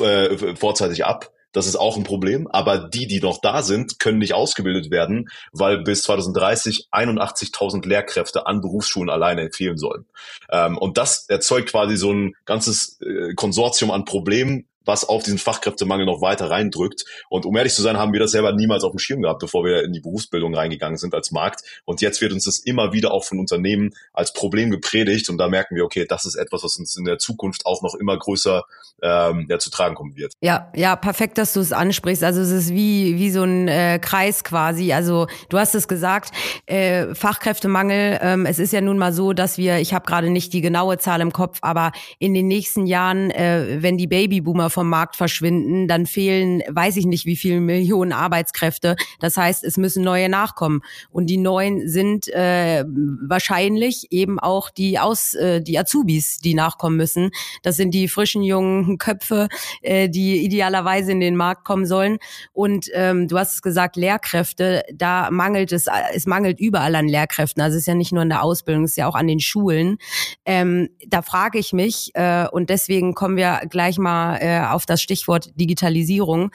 äh, 0.00 0.56
vorzeitig 0.56 1.06
ab 1.06 1.32
das 1.52 1.66
ist 1.66 1.76
auch 1.76 1.96
ein 1.96 2.04
Problem. 2.04 2.48
Aber 2.48 2.78
die, 2.78 3.06
die 3.06 3.20
noch 3.20 3.40
da 3.40 3.62
sind, 3.62 3.98
können 3.98 4.18
nicht 4.18 4.34
ausgebildet 4.34 4.90
werden, 4.90 5.28
weil 5.52 5.78
bis 5.78 6.02
2030 6.02 6.88
81.000 6.90 7.86
Lehrkräfte 7.86 8.46
an 8.46 8.60
Berufsschulen 8.60 9.10
alleine 9.10 9.50
fehlen 9.50 9.78
sollen. 9.78 10.06
Ähm, 10.50 10.78
und 10.78 10.98
das 10.98 11.28
erzeugt 11.28 11.70
quasi 11.70 11.96
so 11.96 12.12
ein 12.12 12.34
ganzes 12.44 13.00
äh, 13.00 13.34
Konsortium 13.34 13.90
an 13.90 14.04
Problemen, 14.04 14.66
was 14.84 15.04
auf 15.04 15.22
diesen 15.22 15.38
Fachkräftemangel 15.38 16.06
noch 16.06 16.20
weiter 16.20 16.50
reindrückt. 16.50 17.04
Und 17.28 17.46
um 17.46 17.56
ehrlich 17.56 17.74
zu 17.74 17.82
sein, 17.82 17.98
haben 17.98 18.12
wir 18.12 18.20
das 18.20 18.32
selber 18.32 18.52
niemals 18.52 18.84
auf 18.84 18.92
dem 18.92 18.98
Schirm 18.98 19.22
gehabt, 19.22 19.40
bevor 19.40 19.64
wir 19.64 19.82
in 19.84 19.92
die 19.92 20.00
Berufsbildung 20.00 20.54
reingegangen 20.54 20.98
sind 20.98 21.14
als 21.14 21.30
Markt. 21.30 21.62
Und 21.84 22.00
jetzt 22.00 22.20
wird 22.20 22.32
uns 22.32 22.44
das 22.44 22.58
immer 22.58 22.92
wieder 22.92 23.12
auch 23.12 23.24
von 23.24 23.38
Unternehmen 23.38 23.94
als 24.12 24.32
Problem 24.32 24.70
gepredigt. 24.70 25.28
Und 25.28 25.38
da 25.38 25.48
merken 25.48 25.76
wir, 25.76 25.84
okay, 25.84 26.06
das 26.08 26.24
ist 26.24 26.34
etwas, 26.34 26.64
was 26.64 26.76
uns 26.76 26.96
in 26.96 27.04
der 27.04 27.18
Zukunft 27.18 27.66
auch 27.66 27.82
noch 27.82 27.94
immer 27.94 28.18
größer 28.18 28.64
ähm, 29.02 29.46
ja, 29.48 29.58
zu 29.58 29.70
tragen 29.70 29.94
kommen 29.94 30.16
wird. 30.16 30.32
Ja, 30.40 30.70
ja, 30.74 30.96
perfekt, 30.96 31.38
dass 31.38 31.52
du 31.52 31.60
es 31.60 31.72
ansprichst. 31.72 32.24
Also 32.24 32.40
es 32.40 32.50
ist 32.50 32.70
wie, 32.70 33.18
wie 33.18 33.30
so 33.30 33.42
ein 33.42 33.68
äh, 33.68 33.98
Kreis 34.00 34.44
quasi. 34.44 34.92
Also 34.92 35.26
du 35.48 35.58
hast 35.58 35.74
es 35.74 35.88
gesagt, 35.88 36.30
äh, 36.66 37.14
Fachkräftemangel. 37.14 38.18
Ähm, 38.20 38.46
es 38.46 38.58
ist 38.58 38.72
ja 38.72 38.80
nun 38.80 38.98
mal 38.98 39.12
so, 39.12 39.32
dass 39.32 39.58
wir, 39.58 39.78
ich 39.78 39.94
habe 39.94 40.06
gerade 40.06 40.30
nicht 40.30 40.52
die 40.52 40.60
genaue 40.60 40.98
Zahl 40.98 41.20
im 41.20 41.32
Kopf, 41.32 41.58
aber 41.62 41.92
in 42.18 42.34
den 42.34 42.46
nächsten 42.46 42.86
Jahren, 42.86 43.30
äh, 43.30 43.78
wenn 43.80 43.98
die 43.98 44.06
Babyboomer 44.06 44.70
vom 44.72 44.88
Markt 44.88 45.16
verschwinden, 45.16 45.88
dann 45.88 46.06
fehlen, 46.06 46.62
weiß 46.68 46.96
ich 46.96 47.06
nicht, 47.06 47.26
wie 47.26 47.36
viele 47.36 47.60
Millionen 47.60 48.12
Arbeitskräfte. 48.12 48.96
Das 49.20 49.36
heißt, 49.36 49.64
es 49.64 49.76
müssen 49.76 50.02
neue 50.02 50.28
nachkommen. 50.28 50.80
Und 51.10 51.26
die 51.26 51.36
neuen 51.36 51.88
sind 51.88 52.28
äh, 52.28 52.84
wahrscheinlich 52.86 54.08
eben 54.10 54.38
auch 54.40 54.70
die 54.70 54.98
Aus, 54.98 55.34
äh, 55.34 55.60
die 55.60 55.78
Azubis, 55.78 56.38
die 56.38 56.54
nachkommen 56.54 56.96
müssen. 56.96 57.30
Das 57.62 57.76
sind 57.76 57.92
die 57.92 58.08
frischen 58.08 58.42
jungen 58.42 58.98
Köpfe, 58.98 59.48
äh, 59.82 60.08
die 60.08 60.44
idealerweise 60.44 61.12
in 61.12 61.20
den 61.20 61.36
Markt 61.36 61.64
kommen 61.64 61.86
sollen. 61.86 62.18
Und 62.52 62.86
ähm, 62.94 63.28
du 63.28 63.38
hast 63.38 63.54
es 63.54 63.62
gesagt, 63.62 63.96
Lehrkräfte, 63.96 64.82
da 64.94 65.30
mangelt 65.30 65.72
es, 65.72 65.86
es 66.14 66.26
mangelt 66.26 66.60
überall 66.60 66.94
an 66.94 67.08
Lehrkräften. 67.08 67.62
Also 67.62 67.76
es 67.76 67.82
ist 67.82 67.86
ja 67.86 67.94
nicht 67.94 68.12
nur 68.12 68.22
in 68.22 68.28
der 68.28 68.42
Ausbildung, 68.42 68.84
es 68.84 68.92
ist 68.92 68.96
ja 68.96 69.06
auch 69.06 69.14
an 69.14 69.26
den 69.26 69.40
Schulen. 69.40 69.98
Ähm, 70.44 70.88
da 71.06 71.22
frage 71.22 71.58
ich 71.58 71.72
mich, 71.72 72.10
äh, 72.14 72.46
und 72.50 72.70
deswegen 72.70 73.14
kommen 73.14 73.36
wir 73.36 73.62
gleich 73.68 73.98
mal 73.98 74.36
äh, 74.36 74.58
auf 74.70 74.86
das 74.86 75.02
Stichwort 75.02 75.50
Digitalisierung. 75.58 76.52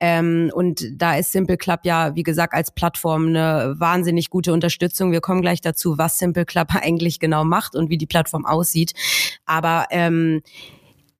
Ähm, 0.00 0.50
und 0.54 0.84
da 0.96 1.16
ist 1.16 1.32
Simple 1.32 1.58
Club 1.58 1.80
ja, 1.84 2.14
wie 2.16 2.22
gesagt, 2.22 2.54
als 2.54 2.70
Plattform 2.70 3.28
eine 3.28 3.74
wahnsinnig 3.78 4.30
gute 4.30 4.52
Unterstützung. 4.52 5.12
Wir 5.12 5.20
kommen 5.20 5.42
gleich 5.42 5.60
dazu, 5.60 5.98
was 5.98 6.18
Simple 6.18 6.46
Club 6.46 6.68
eigentlich 6.74 7.20
genau 7.20 7.44
macht 7.44 7.76
und 7.76 7.90
wie 7.90 7.98
die 7.98 8.06
Plattform 8.06 8.46
aussieht. 8.46 8.92
Aber 9.44 9.86
ähm, 9.90 10.42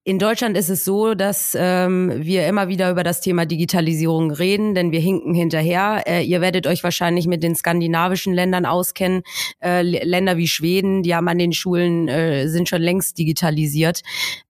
in 0.02 0.18
Deutschland 0.18 0.56
ist 0.56 0.70
es 0.70 0.86
so, 0.86 1.14
dass 1.14 1.54
ähm, 1.58 2.10
wir 2.16 2.46
immer 2.46 2.68
wieder 2.68 2.90
über 2.90 3.04
das 3.04 3.20
Thema 3.20 3.44
Digitalisierung 3.44 4.30
reden, 4.30 4.74
denn 4.74 4.92
wir 4.92 5.00
hinken 5.00 5.34
hinterher. 5.34 6.04
Äh, 6.06 6.22
ihr 6.22 6.40
werdet 6.40 6.66
euch 6.66 6.82
wahrscheinlich 6.82 7.26
mit 7.26 7.42
den 7.42 7.54
skandinavischen 7.54 8.32
Ländern 8.32 8.64
auskennen. 8.64 9.22
Äh, 9.62 9.82
Länder 9.82 10.38
wie 10.38 10.48
Schweden, 10.48 11.02
die 11.02 11.14
haben 11.14 11.28
an 11.28 11.36
den 11.36 11.52
Schulen, 11.52 12.08
äh, 12.08 12.48
sind 12.48 12.66
schon 12.66 12.80
längst 12.80 13.18
digitalisiert. 13.18 14.00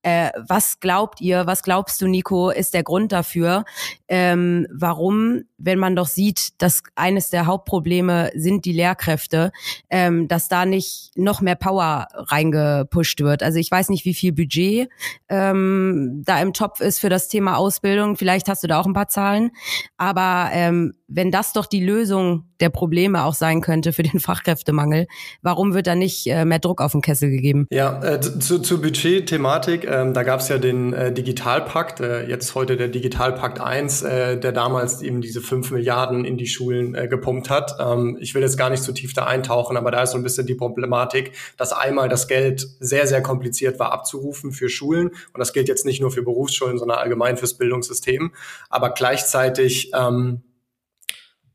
Äh, 0.03 0.31
was 0.37 0.79
glaubt 0.79 1.21
ihr, 1.21 1.47
was 1.47 1.65
glaubst 1.65 2.01
du, 2.01 2.07
Nico, 2.07 2.51
ist 2.51 2.73
der 2.73 2.85
Grund 2.85 3.11
dafür, 3.11 3.65
ähm, 4.07 4.69
warum, 4.73 5.43
wenn 5.59 5.81
man 5.81 5.97
doch 5.97 6.07
sieht, 6.07 6.63
dass 6.63 6.85
eines 6.95 7.31
der 7.31 7.47
Hauptprobleme 7.47 8.31
sind 8.37 8.65
die 8.65 8.73
Lehrkräfte, 8.73 9.51
ähm, 9.91 10.29
dass 10.29 10.49
da 10.49 10.65
nicht 10.65 11.11
noch 11.17 11.41
mehr 11.41 11.57
Power 11.57 12.07
reingepusht 12.15 13.21
wird? 13.21 13.43
Also 13.43 13.59
ich 13.59 13.71
weiß 13.71 13.89
nicht, 13.89 14.05
wie 14.05 14.15
viel 14.15 14.33
Budget 14.33 14.89
äh, 15.27 15.40
ähm, 15.41 16.23
da 16.25 16.41
im 16.41 16.53
Topf 16.53 16.81
ist 16.81 17.01
für 17.01 17.09
das 17.09 17.29
Thema 17.29 17.57
Ausbildung. 17.57 18.17
Vielleicht 18.17 18.49
hast 18.49 18.63
du 18.63 18.67
da 18.67 18.79
auch 18.81 18.87
ein 18.87 18.93
paar 18.93 19.09
Zahlen. 19.09 19.51
Aber 19.97 20.51
ähm, 20.53 20.95
wenn 21.11 21.31
das 21.31 21.53
doch 21.53 21.67
die 21.67 21.85
Lösung 21.85 22.45
der 22.61 22.71
Probleme 22.71 23.25
auch 23.25 23.35
sein 23.35 23.61
könnte 23.61 23.93
für 23.93 24.03
den 24.03 24.21
Fachkräftemangel, 24.21 25.07
warum 25.43 25.75
wird 25.75 25.87
da 25.87 25.95
nicht 25.95 26.27
äh, 26.27 26.45
mehr 26.45 26.61
Druck 26.61 26.81
auf 26.81 26.93
den 26.93 27.03
Kessel 27.03 27.31
gegeben? 27.31 27.67
Ja, 27.71 28.03
äh, 28.03 28.21
zu, 28.21 28.61
zur 28.61 28.81
Budget-Thematik, 28.81 29.87
ähm, 29.87 30.15
da 30.15 30.23
gab 30.23 30.41
es 30.41 30.49
ja 30.49 30.59
den 30.59 30.93
äh, 30.93 31.13
Digitalpakt, 31.13 32.01
äh, 32.01 32.29
jetzt 32.29 32.55
heute 32.55 32.77
der 32.77 32.89
Digitalpakt 32.89 33.61
1, 33.61 34.03
äh, 34.03 34.39
der 34.39 34.53
damals 34.53 35.03
eben 35.03 35.21
diese 35.21 35.41
5 35.41 35.73
Milliarden 35.73 36.25
in 36.25 36.37
die 36.37 36.47
Schulen 36.47 36.95
äh, 36.95 37.09
gepumpt 37.09 37.51
hat. 37.51 37.77
Ähm, 37.81 38.17
ich 38.21 38.35
will 38.35 38.43
jetzt 38.43 38.57
gar 38.57 38.71
nicht 38.71 38.83
zu 38.83 38.93
tief 38.93 39.13
da 39.13 39.25
eintauchen, 39.25 39.77
aber 39.77 39.91
da 39.91 40.03
ist 40.03 40.13
so 40.13 40.19
ein 40.19 40.23
bisschen 40.23 40.47
die 40.47 40.55
Problematik, 40.55 41.33
dass 41.57 41.73
einmal 41.73 42.09
das 42.09 42.29
Geld 42.29 42.67
sehr, 42.79 43.07
sehr 43.07 43.23
kompliziert 43.23 43.79
war 43.79 43.93
abzurufen 43.93 44.53
für 44.53 44.69
Schulen 44.69 45.09
und 45.09 45.39
das 45.39 45.53
gilt 45.53 45.69
jetzt 45.69 45.85
nicht 45.85 46.01
nur 46.01 46.13
für 46.13 46.23
Berufsschulen, 46.23 46.79
sondern 46.79 46.99
allgemein 46.99 47.37
fürs 47.37 47.55
Bildungssystem, 47.55 48.33
aber 48.69 48.91
gleichzeitig 48.91 49.91
ähm, 49.95 50.43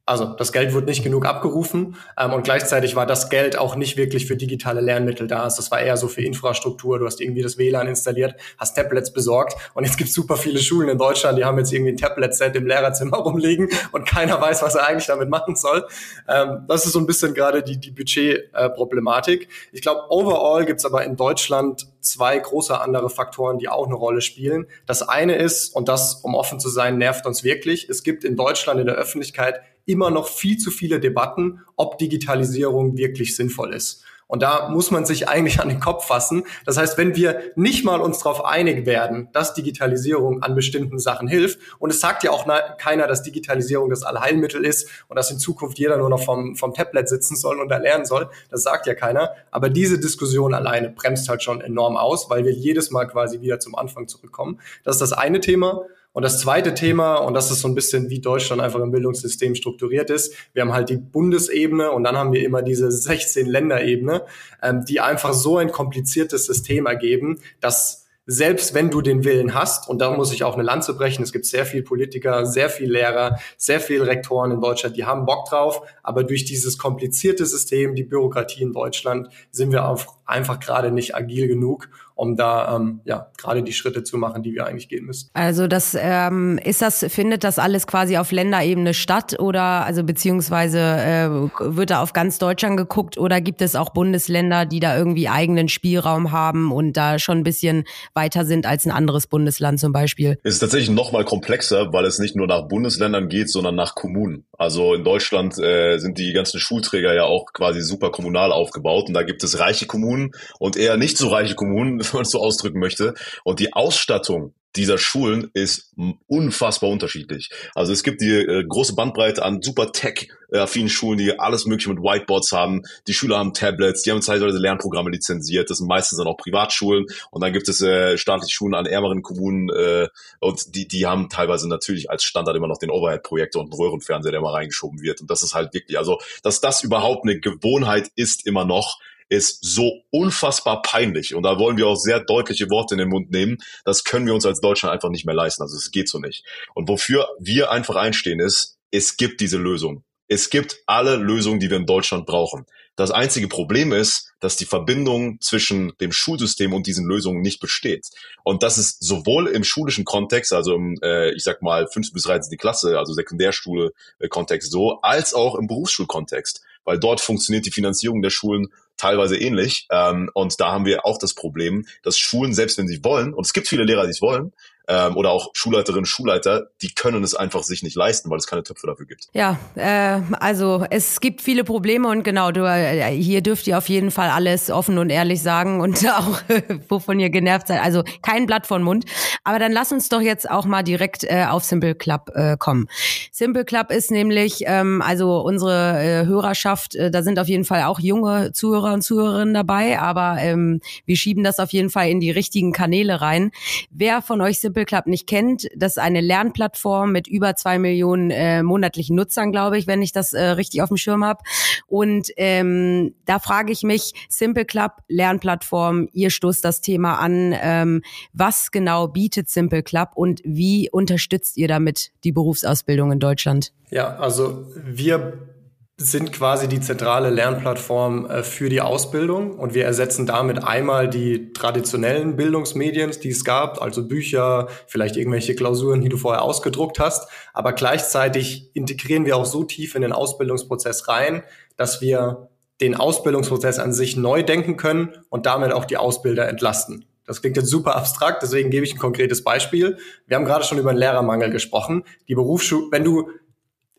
also 0.05 0.25
das 0.25 0.51
Geld 0.51 0.73
wird 0.73 0.85
nicht 0.85 1.03
genug 1.03 1.25
abgerufen 1.25 1.95
ähm, 2.19 2.33
und 2.33 2.43
gleichzeitig 2.43 2.95
war 2.95 3.07
das 3.07 3.29
Geld 3.29 3.57
auch 3.57 3.75
nicht 3.75 3.97
wirklich 3.97 4.27
für 4.27 4.37
digitale 4.37 4.81
Lernmittel 4.81 5.27
da. 5.27 5.43
Das 5.45 5.71
war 5.71 5.79
eher 5.79 5.97
so 5.97 6.07
für 6.07 6.21
Infrastruktur. 6.21 6.99
Du 6.99 7.05
hast 7.07 7.21
irgendwie 7.21 7.41
das 7.41 7.57
WLAN 7.57 7.87
installiert, 7.87 8.35
hast 8.57 8.75
Tablets 8.75 9.11
besorgt 9.11 9.55
und 9.73 9.83
jetzt 9.83 9.97
gibt 9.97 10.09
es 10.09 10.15
super 10.15 10.37
viele 10.37 10.59
Schulen 10.59 10.89
in 10.89 10.97
Deutschland, 10.99 11.39
die 11.39 11.43
haben 11.43 11.57
jetzt 11.57 11.73
irgendwie 11.73 11.93
ein 11.93 11.97
Tablet-Set 11.97 12.55
im 12.55 12.67
Lehrerzimmer 12.67 13.17
rumliegen 13.25 13.69
und 13.91 14.05
keiner 14.05 14.39
weiß, 14.39 14.61
was 14.61 14.75
er 14.75 14.87
eigentlich 14.87 15.07
damit 15.07 15.29
machen 15.29 15.55
soll. 15.55 15.87
Ähm, 16.27 16.65
das 16.67 16.85
ist 16.85 16.91
so 16.91 16.99
ein 16.99 17.07
bisschen 17.07 17.33
gerade 17.33 17.63
die, 17.63 17.79
die 17.79 17.91
Budget-Problematik. 17.91 19.47
ich 19.71 19.81
glaube, 19.81 20.01
overall 20.09 20.65
gibt 20.65 20.79
es 20.79 20.85
aber 20.85 21.03
in 21.03 21.15
Deutschland 21.15 21.87
zwei 22.05 22.37
große 22.37 22.79
andere 22.79 23.09
Faktoren, 23.09 23.57
die 23.57 23.69
auch 23.69 23.85
eine 23.85 23.95
Rolle 23.95 24.21
spielen. 24.21 24.67
Das 24.85 25.01
eine 25.01 25.35
ist, 25.35 25.75
und 25.75 25.87
das, 25.87 26.15
um 26.15 26.35
offen 26.35 26.59
zu 26.59 26.69
sein, 26.69 26.97
nervt 26.97 27.25
uns 27.25 27.43
wirklich, 27.43 27.89
es 27.89 28.03
gibt 28.03 28.23
in 28.23 28.35
Deutschland 28.35 28.79
in 28.79 28.85
der 28.85 28.95
Öffentlichkeit 28.95 29.61
immer 29.85 30.09
noch 30.09 30.27
viel 30.27 30.57
zu 30.57 30.71
viele 30.71 30.99
Debatten, 30.99 31.61
ob 31.75 31.97
Digitalisierung 31.97 32.97
wirklich 32.97 33.35
sinnvoll 33.35 33.73
ist. 33.73 34.03
Und 34.27 34.41
da 34.41 34.69
muss 34.69 34.89
man 34.89 35.05
sich 35.05 35.29
eigentlich 35.29 35.59
an 35.59 35.69
den 35.69 35.79
Kopf 35.79 36.05
fassen. 36.05 36.45
Das 36.65 36.77
heißt, 36.77 36.97
wenn 36.97 37.15
wir 37.15 37.39
nicht 37.55 37.85
mal 37.85 38.01
uns 38.01 38.19
darauf 38.19 38.43
einig 38.43 38.85
werden, 38.85 39.29
dass 39.33 39.53
Digitalisierung 39.53 40.41
an 40.41 40.55
bestimmten 40.55 40.97
Sachen 40.99 41.27
hilft, 41.27 41.59
und 41.79 41.91
es 41.91 41.99
sagt 41.99 42.23
ja 42.23 42.31
auch 42.31 42.47
keiner, 42.77 43.07
dass 43.07 43.21
Digitalisierung 43.23 43.89
das 43.89 44.03
Allheilmittel 44.03 44.65
ist 44.65 44.89
und 45.07 45.15
dass 45.15 45.29
in 45.29 45.37
Zukunft 45.37 45.77
jeder 45.77 45.97
nur 45.97 46.09
noch 46.09 46.23
vom, 46.23 46.55
vom 46.55 46.73
Tablet 46.73 47.07
sitzen 47.07 47.35
soll 47.35 47.59
und 47.59 47.69
da 47.69 47.77
lernen 47.77 48.05
soll, 48.05 48.29
das 48.49 48.63
sagt 48.63 48.87
ja 48.87 48.95
keiner. 48.95 49.31
Aber 49.51 49.69
diese 49.69 49.99
Diskussion 49.99 50.53
alleine 50.53 50.89
bremst 50.89 51.29
halt 51.29 51.43
schon 51.43 51.61
enorm 51.61 51.97
aus, 51.97 52.29
weil 52.29 52.45
wir 52.45 52.51
jedes 52.51 52.91
Mal 52.91 53.05
quasi 53.05 53.41
wieder 53.41 53.59
zum 53.59 53.75
Anfang 53.75 54.07
zurückkommen. 54.07 54.59
Das 54.83 54.95
ist 54.95 55.01
das 55.01 55.13
eine 55.13 55.39
Thema. 55.39 55.83
Und 56.15 56.23
das 56.23 56.39
zweite 56.39 56.73
Thema, 56.73 57.15
und 57.17 57.33
das 57.33 57.51
ist 57.51 57.59
so 57.59 57.67
ein 57.67 57.75
bisschen, 57.75 58.09
wie 58.09 58.21
Deutschland 58.21 58.61
einfach 58.61 58.79
im 58.79 58.89
Bildungssystem 58.89 59.53
strukturiert 59.53 60.09
ist, 60.09 60.33
wir 60.53 60.61
haben 60.61 60.71
halt 60.71 60.87
die 60.87 60.95
Bundesebene 60.95 61.91
und 61.91 62.05
dann 62.05 62.15
haben 62.15 62.31
wir 62.31 62.45
immer 62.45 62.61
diese 62.61 62.89
16 62.89 63.45
Länderebene, 63.45 64.23
ähm, 64.63 64.85
die 64.85 65.01
einfach 65.01 65.33
so 65.33 65.57
ein 65.57 65.73
kompliziertes 65.73 66.45
System 66.45 66.85
ergeben, 66.85 67.41
dass 67.59 68.05
selbst 68.25 68.73
wenn 68.73 68.89
du 68.89 69.01
den 69.01 69.25
Willen 69.25 69.53
hast, 69.53 69.89
und 69.89 69.99
da 69.99 70.15
muss 70.15 70.31
ich 70.31 70.45
auch 70.45 70.53
eine 70.53 70.63
Lanze 70.63 70.93
brechen, 70.93 71.21
es 71.21 71.33
gibt 71.33 71.47
sehr 71.47 71.65
viel 71.65 71.83
Politiker, 71.83 72.45
sehr 72.45 72.69
viel 72.69 72.89
Lehrer, 72.89 73.37
sehr 73.57 73.81
viel 73.81 74.01
Rektoren 74.01 74.51
in 74.51 74.61
Deutschland, 74.61 74.95
die 74.95 75.03
haben 75.03 75.25
Bock 75.25 75.49
drauf, 75.49 75.81
aber 76.01 76.23
durch 76.23 76.45
dieses 76.45 76.77
komplizierte 76.77 77.45
System, 77.45 77.93
die 77.93 78.05
Bürokratie 78.05 78.63
in 78.63 78.71
Deutschland, 78.71 79.27
sind 79.51 79.73
wir 79.73 79.85
auch 79.85 80.14
einfach 80.25 80.59
gerade 80.59 80.91
nicht 80.91 81.15
agil 81.15 81.47
genug, 81.47 81.89
um 82.15 82.35
da 82.35 82.75
ähm, 82.75 83.01
ja 83.03 83.27
gerade 83.37 83.61
die 83.61 83.73
Schritte 83.73 84.03
zu 84.03 84.17
machen, 84.17 84.41
die 84.41 84.53
wir 84.53 84.65
eigentlich 84.65 84.87
gehen 84.87 85.05
müssen. 85.05 85.29
Also 85.33 85.67
das 85.67 85.95
ähm, 85.99 86.57
ist 86.63 86.81
das 86.81 87.05
findet 87.09 87.43
das 87.43 87.59
alles 87.59 87.87
quasi 87.87 88.17
auf 88.17 88.31
Länderebene 88.31 88.93
statt 88.93 89.39
oder 89.39 89.85
also 89.85 90.03
beziehungsweise 90.03 90.79
äh, 90.79 91.29
wird 91.59 91.89
da 91.89 92.01
auf 92.01 92.13
ganz 92.13 92.39
Deutschland 92.39 92.77
geguckt 92.77 93.17
oder 93.17 93.41
gibt 93.41 93.61
es 93.61 93.75
auch 93.75 93.89
Bundesländer, 93.89 94.65
die 94.65 94.79
da 94.79 94.97
irgendwie 94.97 95.27
eigenen 95.27 95.67
Spielraum 95.67 96.31
haben 96.31 96.71
und 96.71 96.93
da 96.93 97.19
schon 97.19 97.39
ein 97.39 97.43
bisschen 97.43 97.83
weiter 98.13 98.45
sind 98.45 98.65
als 98.65 98.85
ein 98.85 98.91
anderes 98.91 99.27
Bundesland 99.27 99.79
zum 99.79 99.91
Beispiel? 99.91 100.39
Es 100.43 100.55
ist 100.55 100.59
tatsächlich 100.59 100.89
noch 100.89 101.11
mal 101.11 101.25
komplexer, 101.25 101.91
weil 101.91 102.05
es 102.05 102.19
nicht 102.19 102.35
nur 102.35 102.47
nach 102.47 102.67
Bundesländern 102.67 103.27
geht, 103.27 103.49
sondern 103.49 103.75
nach 103.75 103.93
Kommunen. 103.93 104.45
Also 104.57 104.93
in 104.93 105.03
Deutschland 105.03 105.59
äh, 105.59 105.97
sind 105.97 106.17
die 106.17 106.31
ganzen 106.31 106.59
Schulträger 106.59 107.13
ja 107.13 107.25
auch 107.25 107.47
quasi 107.53 107.81
super 107.81 108.09
kommunal 108.09 108.53
aufgebaut 108.53 109.09
und 109.09 109.13
da 109.13 109.23
gibt 109.23 109.43
es 109.43 109.59
reiche 109.59 109.85
Kommunen 109.85 110.14
und 110.59 110.77
eher 110.77 110.97
nicht 110.97 111.17
so 111.17 111.29
reiche 111.29 111.55
Kommunen, 111.55 111.99
wenn 112.03 112.13
man 112.13 112.21
es 112.23 112.31
so 112.31 112.39
ausdrücken 112.39 112.79
möchte. 112.79 113.13
Und 113.43 113.59
die 113.59 113.73
Ausstattung 113.73 114.53
dieser 114.75 114.97
Schulen 114.97 115.49
ist 115.53 115.93
unfassbar 116.27 116.89
unterschiedlich. 116.89 117.49
Also 117.73 117.93
es 117.93 118.03
gibt 118.03 118.21
die 118.21 118.31
äh, 118.31 118.63
große 118.67 118.95
Bandbreite 118.95 119.43
an 119.43 119.61
super 119.61 119.91
tech-affinen 119.91 120.89
Schulen, 120.89 121.17
die 121.17 121.39
alles 121.39 121.65
mögliche 121.65 121.89
mit 121.89 121.99
Whiteboards 121.99 122.51
haben. 122.51 122.81
Die 123.07 123.13
Schüler 123.13 123.37
haben 123.37 123.53
Tablets, 123.53 124.03
die 124.03 124.11
haben 124.11 124.21
teilweise 124.21 124.57
Lernprogramme 124.57 125.09
lizenziert. 125.09 125.69
Das 125.69 125.77
sind 125.77 125.87
meistens 125.87 126.17
dann 126.17 126.27
auch 126.27 126.37
Privatschulen. 126.37 127.05
Und 127.31 127.43
dann 127.43 127.53
gibt 127.53 127.69
es 127.69 127.81
äh, 127.81 128.17
staatliche 128.17 128.53
Schulen 128.53 128.75
an 128.75 128.85
ärmeren 128.85 129.21
Kommunen 129.21 129.69
äh, 129.69 130.07
und 130.39 130.75
die, 130.75 130.87
die 130.87 131.05
haben 131.05 131.29
teilweise 131.29 131.69
natürlich 131.69 132.09
als 132.09 132.23
Standard 132.23 132.55
immer 132.55 132.67
noch 132.67 132.77
den 132.77 132.91
Overhead-Projektor 132.91 133.61
und 133.61 133.71
einen 133.71 133.81
Röhrenfernseher, 133.81 134.31
der 134.31 134.41
mal 134.41 134.53
reingeschoben 134.53 135.01
wird. 135.01 135.21
Und 135.21 135.31
das 135.31 135.43
ist 135.43 135.53
halt 135.53 135.73
wirklich, 135.73 135.97
also 135.97 136.19
dass 136.43 136.61
das 136.61 136.83
überhaupt 136.83 137.23
eine 137.23 137.39
Gewohnheit 137.39 138.11
ist 138.15 138.45
immer 138.45 138.65
noch, 138.65 138.99
ist 139.29 139.59
so 139.61 140.01
unfassbar 140.11 140.81
peinlich. 140.81 141.35
Und 141.35 141.43
da 141.43 141.59
wollen 141.59 141.77
wir 141.77 141.87
auch 141.87 141.95
sehr 141.95 142.19
deutliche 142.19 142.69
Worte 142.69 142.95
in 142.95 142.99
den 142.99 143.09
Mund 143.09 143.31
nehmen. 143.31 143.57
Das 143.83 144.03
können 144.03 144.25
wir 144.25 144.33
uns 144.33 144.45
als 144.45 144.61
Deutschland 144.61 144.93
einfach 144.93 145.09
nicht 145.09 145.25
mehr 145.25 145.35
leisten. 145.35 145.63
Also 145.63 145.75
es 145.75 145.91
geht 145.91 146.09
so 146.09 146.19
nicht. 146.19 146.45
Und 146.73 146.87
wofür 146.87 147.27
wir 147.39 147.71
einfach 147.71 147.95
einstehen 147.95 148.39
ist, 148.39 148.77
es 148.91 149.17
gibt 149.17 149.41
diese 149.41 149.57
Lösung. 149.57 150.03
Es 150.27 150.49
gibt 150.49 150.77
alle 150.87 151.17
Lösungen, 151.17 151.59
die 151.59 151.69
wir 151.69 151.77
in 151.77 151.85
Deutschland 151.85 152.25
brauchen. 152.25 152.65
Das 152.95 153.11
einzige 153.11 153.49
Problem 153.49 153.91
ist, 153.91 154.31
dass 154.39 154.55
die 154.55 154.65
Verbindung 154.65 155.39
zwischen 155.41 155.91
dem 155.99 156.13
Schulsystem 156.13 156.71
und 156.71 156.87
diesen 156.87 157.05
Lösungen 157.05 157.41
nicht 157.41 157.59
besteht. 157.59 158.07
Und 158.43 158.63
das 158.63 158.77
ist 158.77 159.03
sowohl 159.03 159.47
im 159.47 159.65
schulischen 159.65 160.05
Kontext, 160.05 160.53
also 160.53 160.75
im, 160.75 160.97
äh, 161.03 161.31
ich 161.33 161.43
sag 161.43 161.61
mal, 161.61 161.87
5. 161.87 162.13
bis 162.13 162.23
13. 162.23 162.57
Klasse, 162.57 162.97
also 162.97 163.13
Sekundärschule-Kontext 163.13 164.71
so, 164.71 165.01
als 165.01 165.33
auch 165.33 165.55
im 165.55 165.67
Berufsschulkontext. 165.67 166.61
Weil 166.85 166.99
dort 166.99 167.19
funktioniert 167.19 167.65
die 167.65 167.71
Finanzierung 167.71 168.21
der 168.21 168.29
Schulen 168.29 168.67
teilweise 168.97 169.37
ähnlich. 169.37 169.87
Ähm, 169.91 170.29
und 170.33 170.59
da 170.59 170.71
haben 170.71 170.85
wir 170.85 171.05
auch 171.05 171.17
das 171.17 171.33
Problem, 171.33 171.85
dass 172.03 172.17
Schulen, 172.17 172.53
selbst 172.53 172.77
wenn 172.77 172.87
sie 172.87 173.03
wollen, 173.03 173.33
und 173.33 173.45
es 173.45 173.53
gibt 173.53 173.67
viele 173.67 173.83
Lehrer, 173.83 174.03
die 174.03 174.11
es 174.11 174.21
wollen, 174.21 174.53
ähm, 174.87 175.17
oder 175.17 175.31
auch 175.31 175.49
Schulleiterinnen, 175.53 176.05
Schulleiter, 176.05 176.67
die 176.81 176.93
können 176.93 177.23
es 177.23 177.35
einfach 177.35 177.63
sich 177.63 177.83
nicht 177.83 177.95
leisten, 177.95 178.29
weil 178.29 178.37
es 178.37 178.47
keine 178.47 178.63
Töpfe 178.63 178.87
dafür 178.87 179.05
gibt. 179.05 179.27
Ja, 179.33 179.59
äh, 179.75 180.21
also 180.39 180.85
es 180.89 181.19
gibt 181.19 181.41
viele 181.41 181.63
Probleme 181.63 182.07
und 182.07 182.23
genau, 182.23 182.51
du, 182.51 182.65
äh, 182.65 183.11
hier 183.11 183.41
dürft 183.41 183.67
ihr 183.67 183.77
auf 183.77 183.89
jeden 183.89 184.11
Fall 184.11 184.29
alles 184.29 184.69
offen 184.69 184.97
und 184.97 185.09
ehrlich 185.09 185.41
sagen 185.41 185.81
und 185.81 186.05
auch 186.09 186.41
wovon 186.89 187.19
ihr 187.19 187.29
genervt 187.29 187.67
seid. 187.67 187.83
Also 187.83 188.03
kein 188.21 188.45
Blatt 188.45 188.67
von 188.67 188.83
Mund. 188.83 189.05
Aber 189.43 189.59
dann 189.59 189.71
lass 189.71 189.91
uns 189.91 190.09
doch 190.09 190.21
jetzt 190.21 190.49
auch 190.49 190.65
mal 190.65 190.83
direkt 190.83 191.23
äh, 191.23 191.45
auf 191.49 191.63
Simple 191.63 191.95
Club 191.95 192.31
äh, 192.35 192.57
kommen. 192.57 192.87
Simple 193.31 193.65
Club 193.65 193.91
ist 193.91 194.11
nämlich, 194.11 194.63
ähm, 194.65 195.01
also 195.01 195.41
unsere 195.41 196.01
äh, 196.01 196.25
Hörerschaft, 196.25 196.95
äh, 196.95 197.11
da 197.11 197.23
sind 197.23 197.39
auf 197.39 197.47
jeden 197.47 197.65
Fall 197.65 197.83
auch 197.83 197.99
junge 197.99 198.51
Zuhörer 198.53 198.93
und 198.93 199.01
Zuhörerinnen 199.01 199.53
dabei, 199.53 199.99
aber 199.99 200.37
ähm, 200.39 200.81
wir 201.05 201.15
schieben 201.15 201.43
das 201.43 201.59
auf 201.59 201.71
jeden 201.71 201.89
Fall 201.89 202.09
in 202.09 202.19
die 202.19 202.31
richtigen 202.31 202.71
Kanäle 202.71 203.21
rein. 203.21 203.51
Wer 203.89 204.21
von 204.21 204.41
euch 204.41 204.59
Simple 204.59 204.74
Club 204.83 205.05
nicht 205.05 205.27
kennt, 205.27 205.69
das 205.75 205.93
ist 205.93 205.99
eine 205.99 206.19
Lernplattform 206.19 207.13
mit 207.13 207.27
über 207.29 207.55
zwei 207.55 207.79
Millionen 207.79 208.31
äh, 208.31 208.63
monatlichen 208.63 209.15
Nutzern, 209.15 209.53
glaube 209.53 209.77
ich, 209.77 209.87
wenn 209.87 210.01
ich 210.01 210.11
das 210.11 210.33
äh, 210.33 210.43
richtig 210.43 210.81
auf 210.81 210.89
dem 210.89 210.97
Schirm 210.97 211.23
habe. 211.23 211.43
Und 211.87 212.31
ähm, 212.35 213.15
da 213.25 213.39
frage 213.39 213.71
ich 213.71 213.83
mich, 213.83 214.13
Simple 214.27 214.65
Club, 214.65 214.91
Lernplattform, 215.07 216.09
ihr 216.11 216.29
stoßt 216.29 216.65
das 216.65 216.81
Thema 216.81 217.19
an. 217.19 217.55
Ähm, 217.61 218.01
was 218.33 218.71
genau 218.71 219.07
bietet 219.07 219.49
Simple 219.49 219.83
Club 219.83 220.09
und 220.15 220.41
wie 220.43 220.89
unterstützt 220.91 221.55
ihr 221.55 221.69
damit 221.69 222.11
die 222.25 222.33
Berufsausbildung 222.33 223.13
in 223.13 223.19
Deutschland? 223.19 223.71
Ja, 223.89 224.17
also 224.17 224.65
wir 224.75 225.54
sind 225.97 226.33
quasi 226.33 226.67
die 226.67 226.81
zentrale 226.81 227.29
Lernplattform 227.29 228.25
äh, 228.25 228.43
für 228.43 228.67
die 228.67 228.81
Ausbildung 228.81 229.57
und 229.57 229.73
wir 229.73 229.85
ersetzen 229.85 230.25
damit 230.25 230.61
einmal 230.61 231.09
die 231.09 231.53
traditionellen 231.53 232.35
Bildungsmedien, 232.35 233.11
die 233.23 233.29
es 233.29 233.45
gab, 233.45 233.81
also 233.81 234.05
Bücher, 234.05 234.67
vielleicht 234.87 235.15
irgendwelche 235.15 235.55
Klausuren, 235.55 236.01
die 236.01 236.09
du 236.09 236.17
vorher 236.17 236.41
ausgedruckt 236.41 236.99
hast, 236.99 237.29
aber 237.53 237.71
gleichzeitig 237.71 238.71
integrieren 238.73 239.25
wir 239.25 239.37
auch 239.37 239.45
so 239.45 239.63
tief 239.63 239.95
in 239.95 240.01
den 240.01 240.11
Ausbildungsprozess 240.11 241.07
rein, 241.07 241.43
dass 241.77 242.01
wir 242.01 242.49
den 242.81 242.95
Ausbildungsprozess 242.95 243.79
an 243.79 243.93
sich 243.93 244.17
neu 244.17 244.43
denken 244.43 244.75
können 244.75 245.13
und 245.29 245.45
damit 245.45 245.71
auch 245.71 245.85
die 245.85 245.95
Ausbilder 245.95 246.49
entlasten. 246.49 247.05
Das 247.25 247.41
klingt 247.41 247.55
jetzt 247.55 247.69
super 247.69 247.95
abstrakt, 247.95 248.43
deswegen 248.43 248.69
gebe 248.69 248.85
ich 248.85 248.93
ein 248.93 248.99
konkretes 248.99 249.45
Beispiel. 249.45 249.97
Wir 250.27 250.35
haben 250.35 250.45
gerade 250.45 250.65
schon 250.65 250.77
über 250.77 250.93
den 250.93 250.99
Lehrermangel 250.99 251.49
gesprochen. 251.51 252.03
Die 252.27 252.35
Berufsschule, 252.35 252.87
wenn 252.91 253.05
du 253.05 253.29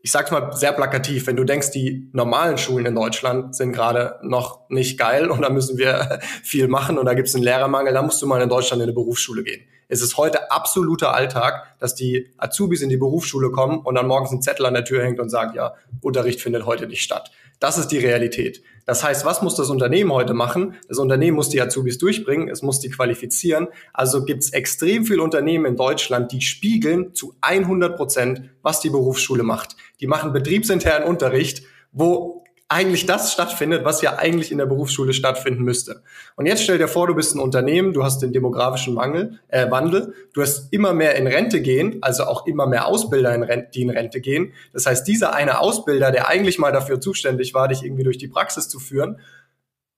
ich 0.02 0.12
sag's 0.12 0.30
mal 0.30 0.52
sehr 0.52 0.72
plakativ, 0.72 1.26
wenn 1.26 1.36
du 1.36 1.44
denkst, 1.44 1.72
die 1.72 2.08
normalen 2.12 2.58
Schulen 2.58 2.86
in 2.86 2.94
Deutschland 2.94 3.56
sind 3.56 3.72
gerade 3.72 4.18
noch 4.22 4.68
nicht 4.68 4.98
geil 4.98 5.30
und 5.30 5.42
da 5.42 5.50
müssen 5.50 5.78
wir 5.78 6.20
viel 6.42 6.68
machen 6.68 6.98
und 6.98 7.06
da 7.06 7.14
gibt's 7.14 7.34
einen 7.34 7.44
Lehrermangel, 7.44 7.92
dann 7.92 8.06
musst 8.06 8.22
du 8.22 8.26
mal 8.26 8.40
in 8.40 8.48
Deutschland 8.48 8.80
in 8.80 8.88
eine 8.88 8.92
Berufsschule 8.92 9.42
gehen. 9.42 9.62
Es 9.88 10.02
ist 10.02 10.16
heute 10.16 10.50
absoluter 10.50 11.14
Alltag, 11.14 11.76
dass 11.78 11.94
die 11.94 12.30
Azubis 12.38 12.82
in 12.82 12.88
die 12.88 12.96
Berufsschule 12.96 13.50
kommen 13.50 13.78
und 13.78 13.94
dann 13.94 14.06
morgens 14.06 14.32
ein 14.32 14.42
Zettel 14.42 14.66
an 14.66 14.74
der 14.74 14.84
Tür 14.84 15.04
hängt 15.04 15.20
und 15.20 15.28
sagt, 15.28 15.54
ja, 15.54 15.74
Unterricht 16.00 16.40
findet 16.40 16.66
heute 16.66 16.86
nicht 16.88 17.02
statt. 17.02 17.30
Das 17.58 17.78
ist 17.78 17.88
die 17.88 17.98
Realität. 17.98 18.62
Das 18.84 19.02
heißt, 19.02 19.24
was 19.24 19.42
muss 19.42 19.56
das 19.56 19.68
Unternehmen 19.70 20.12
heute 20.12 20.32
machen? 20.32 20.76
Das 20.88 20.98
Unternehmen 20.98 21.36
muss 21.36 21.48
die 21.48 21.60
Azubis 21.60 21.98
durchbringen, 21.98 22.48
es 22.48 22.62
muss 22.62 22.78
die 22.78 22.88
qualifizieren. 22.88 23.66
Also 23.92 24.24
gibt 24.24 24.44
es 24.44 24.52
extrem 24.52 25.04
viele 25.04 25.22
Unternehmen 25.22 25.66
in 25.66 25.76
Deutschland, 25.76 26.30
die 26.30 26.40
spiegeln 26.40 27.14
zu 27.14 27.34
100 27.40 27.96
Prozent, 27.96 28.50
was 28.62 28.80
die 28.80 28.90
Berufsschule 28.90 29.42
macht. 29.42 29.76
Die 30.00 30.06
machen 30.06 30.32
betriebsinternen 30.32 31.08
Unterricht, 31.08 31.62
wo 31.90 32.44
eigentlich 32.68 33.06
das 33.06 33.32
stattfindet, 33.32 33.84
was 33.84 34.02
ja 34.02 34.16
eigentlich 34.16 34.50
in 34.50 34.58
der 34.58 34.66
Berufsschule 34.66 35.12
stattfinden 35.12 35.62
müsste. 35.62 36.02
Und 36.34 36.46
jetzt 36.46 36.64
stell 36.64 36.78
dir 36.78 36.88
vor, 36.88 37.06
du 37.06 37.14
bist 37.14 37.34
ein 37.34 37.38
Unternehmen, 37.38 37.92
du 37.92 38.02
hast 38.02 38.20
den 38.22 38.32
demografischen 38.32 38.94
Mangel, 38.94 39.38
äh, 39.48 39.70
Wandel, 39.70 40.14
du 40.34 40.42
hast 40.42 40.72
immer 40.72 40.92
mehr 40.92 41.14
in 41.14 41.28
Rente 41.28 41.60
gehen, 41.60 41.98
also 42.00 42.24
auch 42.24 42.46
immer 42.46 42.66
mehr 42.66 42.86
Ausbilder, 42.86 43.34
in 43.34 43.44
Rente, 43.44 43.70
die 43.72 43.82
in 43.82 43.90
Rente 43.90 44.20
gehen. 44.20 44.52
Das 44.72 44.86
heißt, 44.86 45.06
dieser 45.06 45.32
eine 45.34 45.60
Ausbilder, 45.60 46.10
der 46.10 46.28
eigentlich 46.28 46.58
mal 46.58 46.72
dafür 46.72 47.00
zuständig 47.00 47.54
war, 47.54 47.68
dich 47.68 47.84
irgendwie 47.84 48.04
durch 48.04 48.18
die 48.18 48.28
Praxis 48.28 48.68
zu 48.68 48.80
führen, 48.80 49.20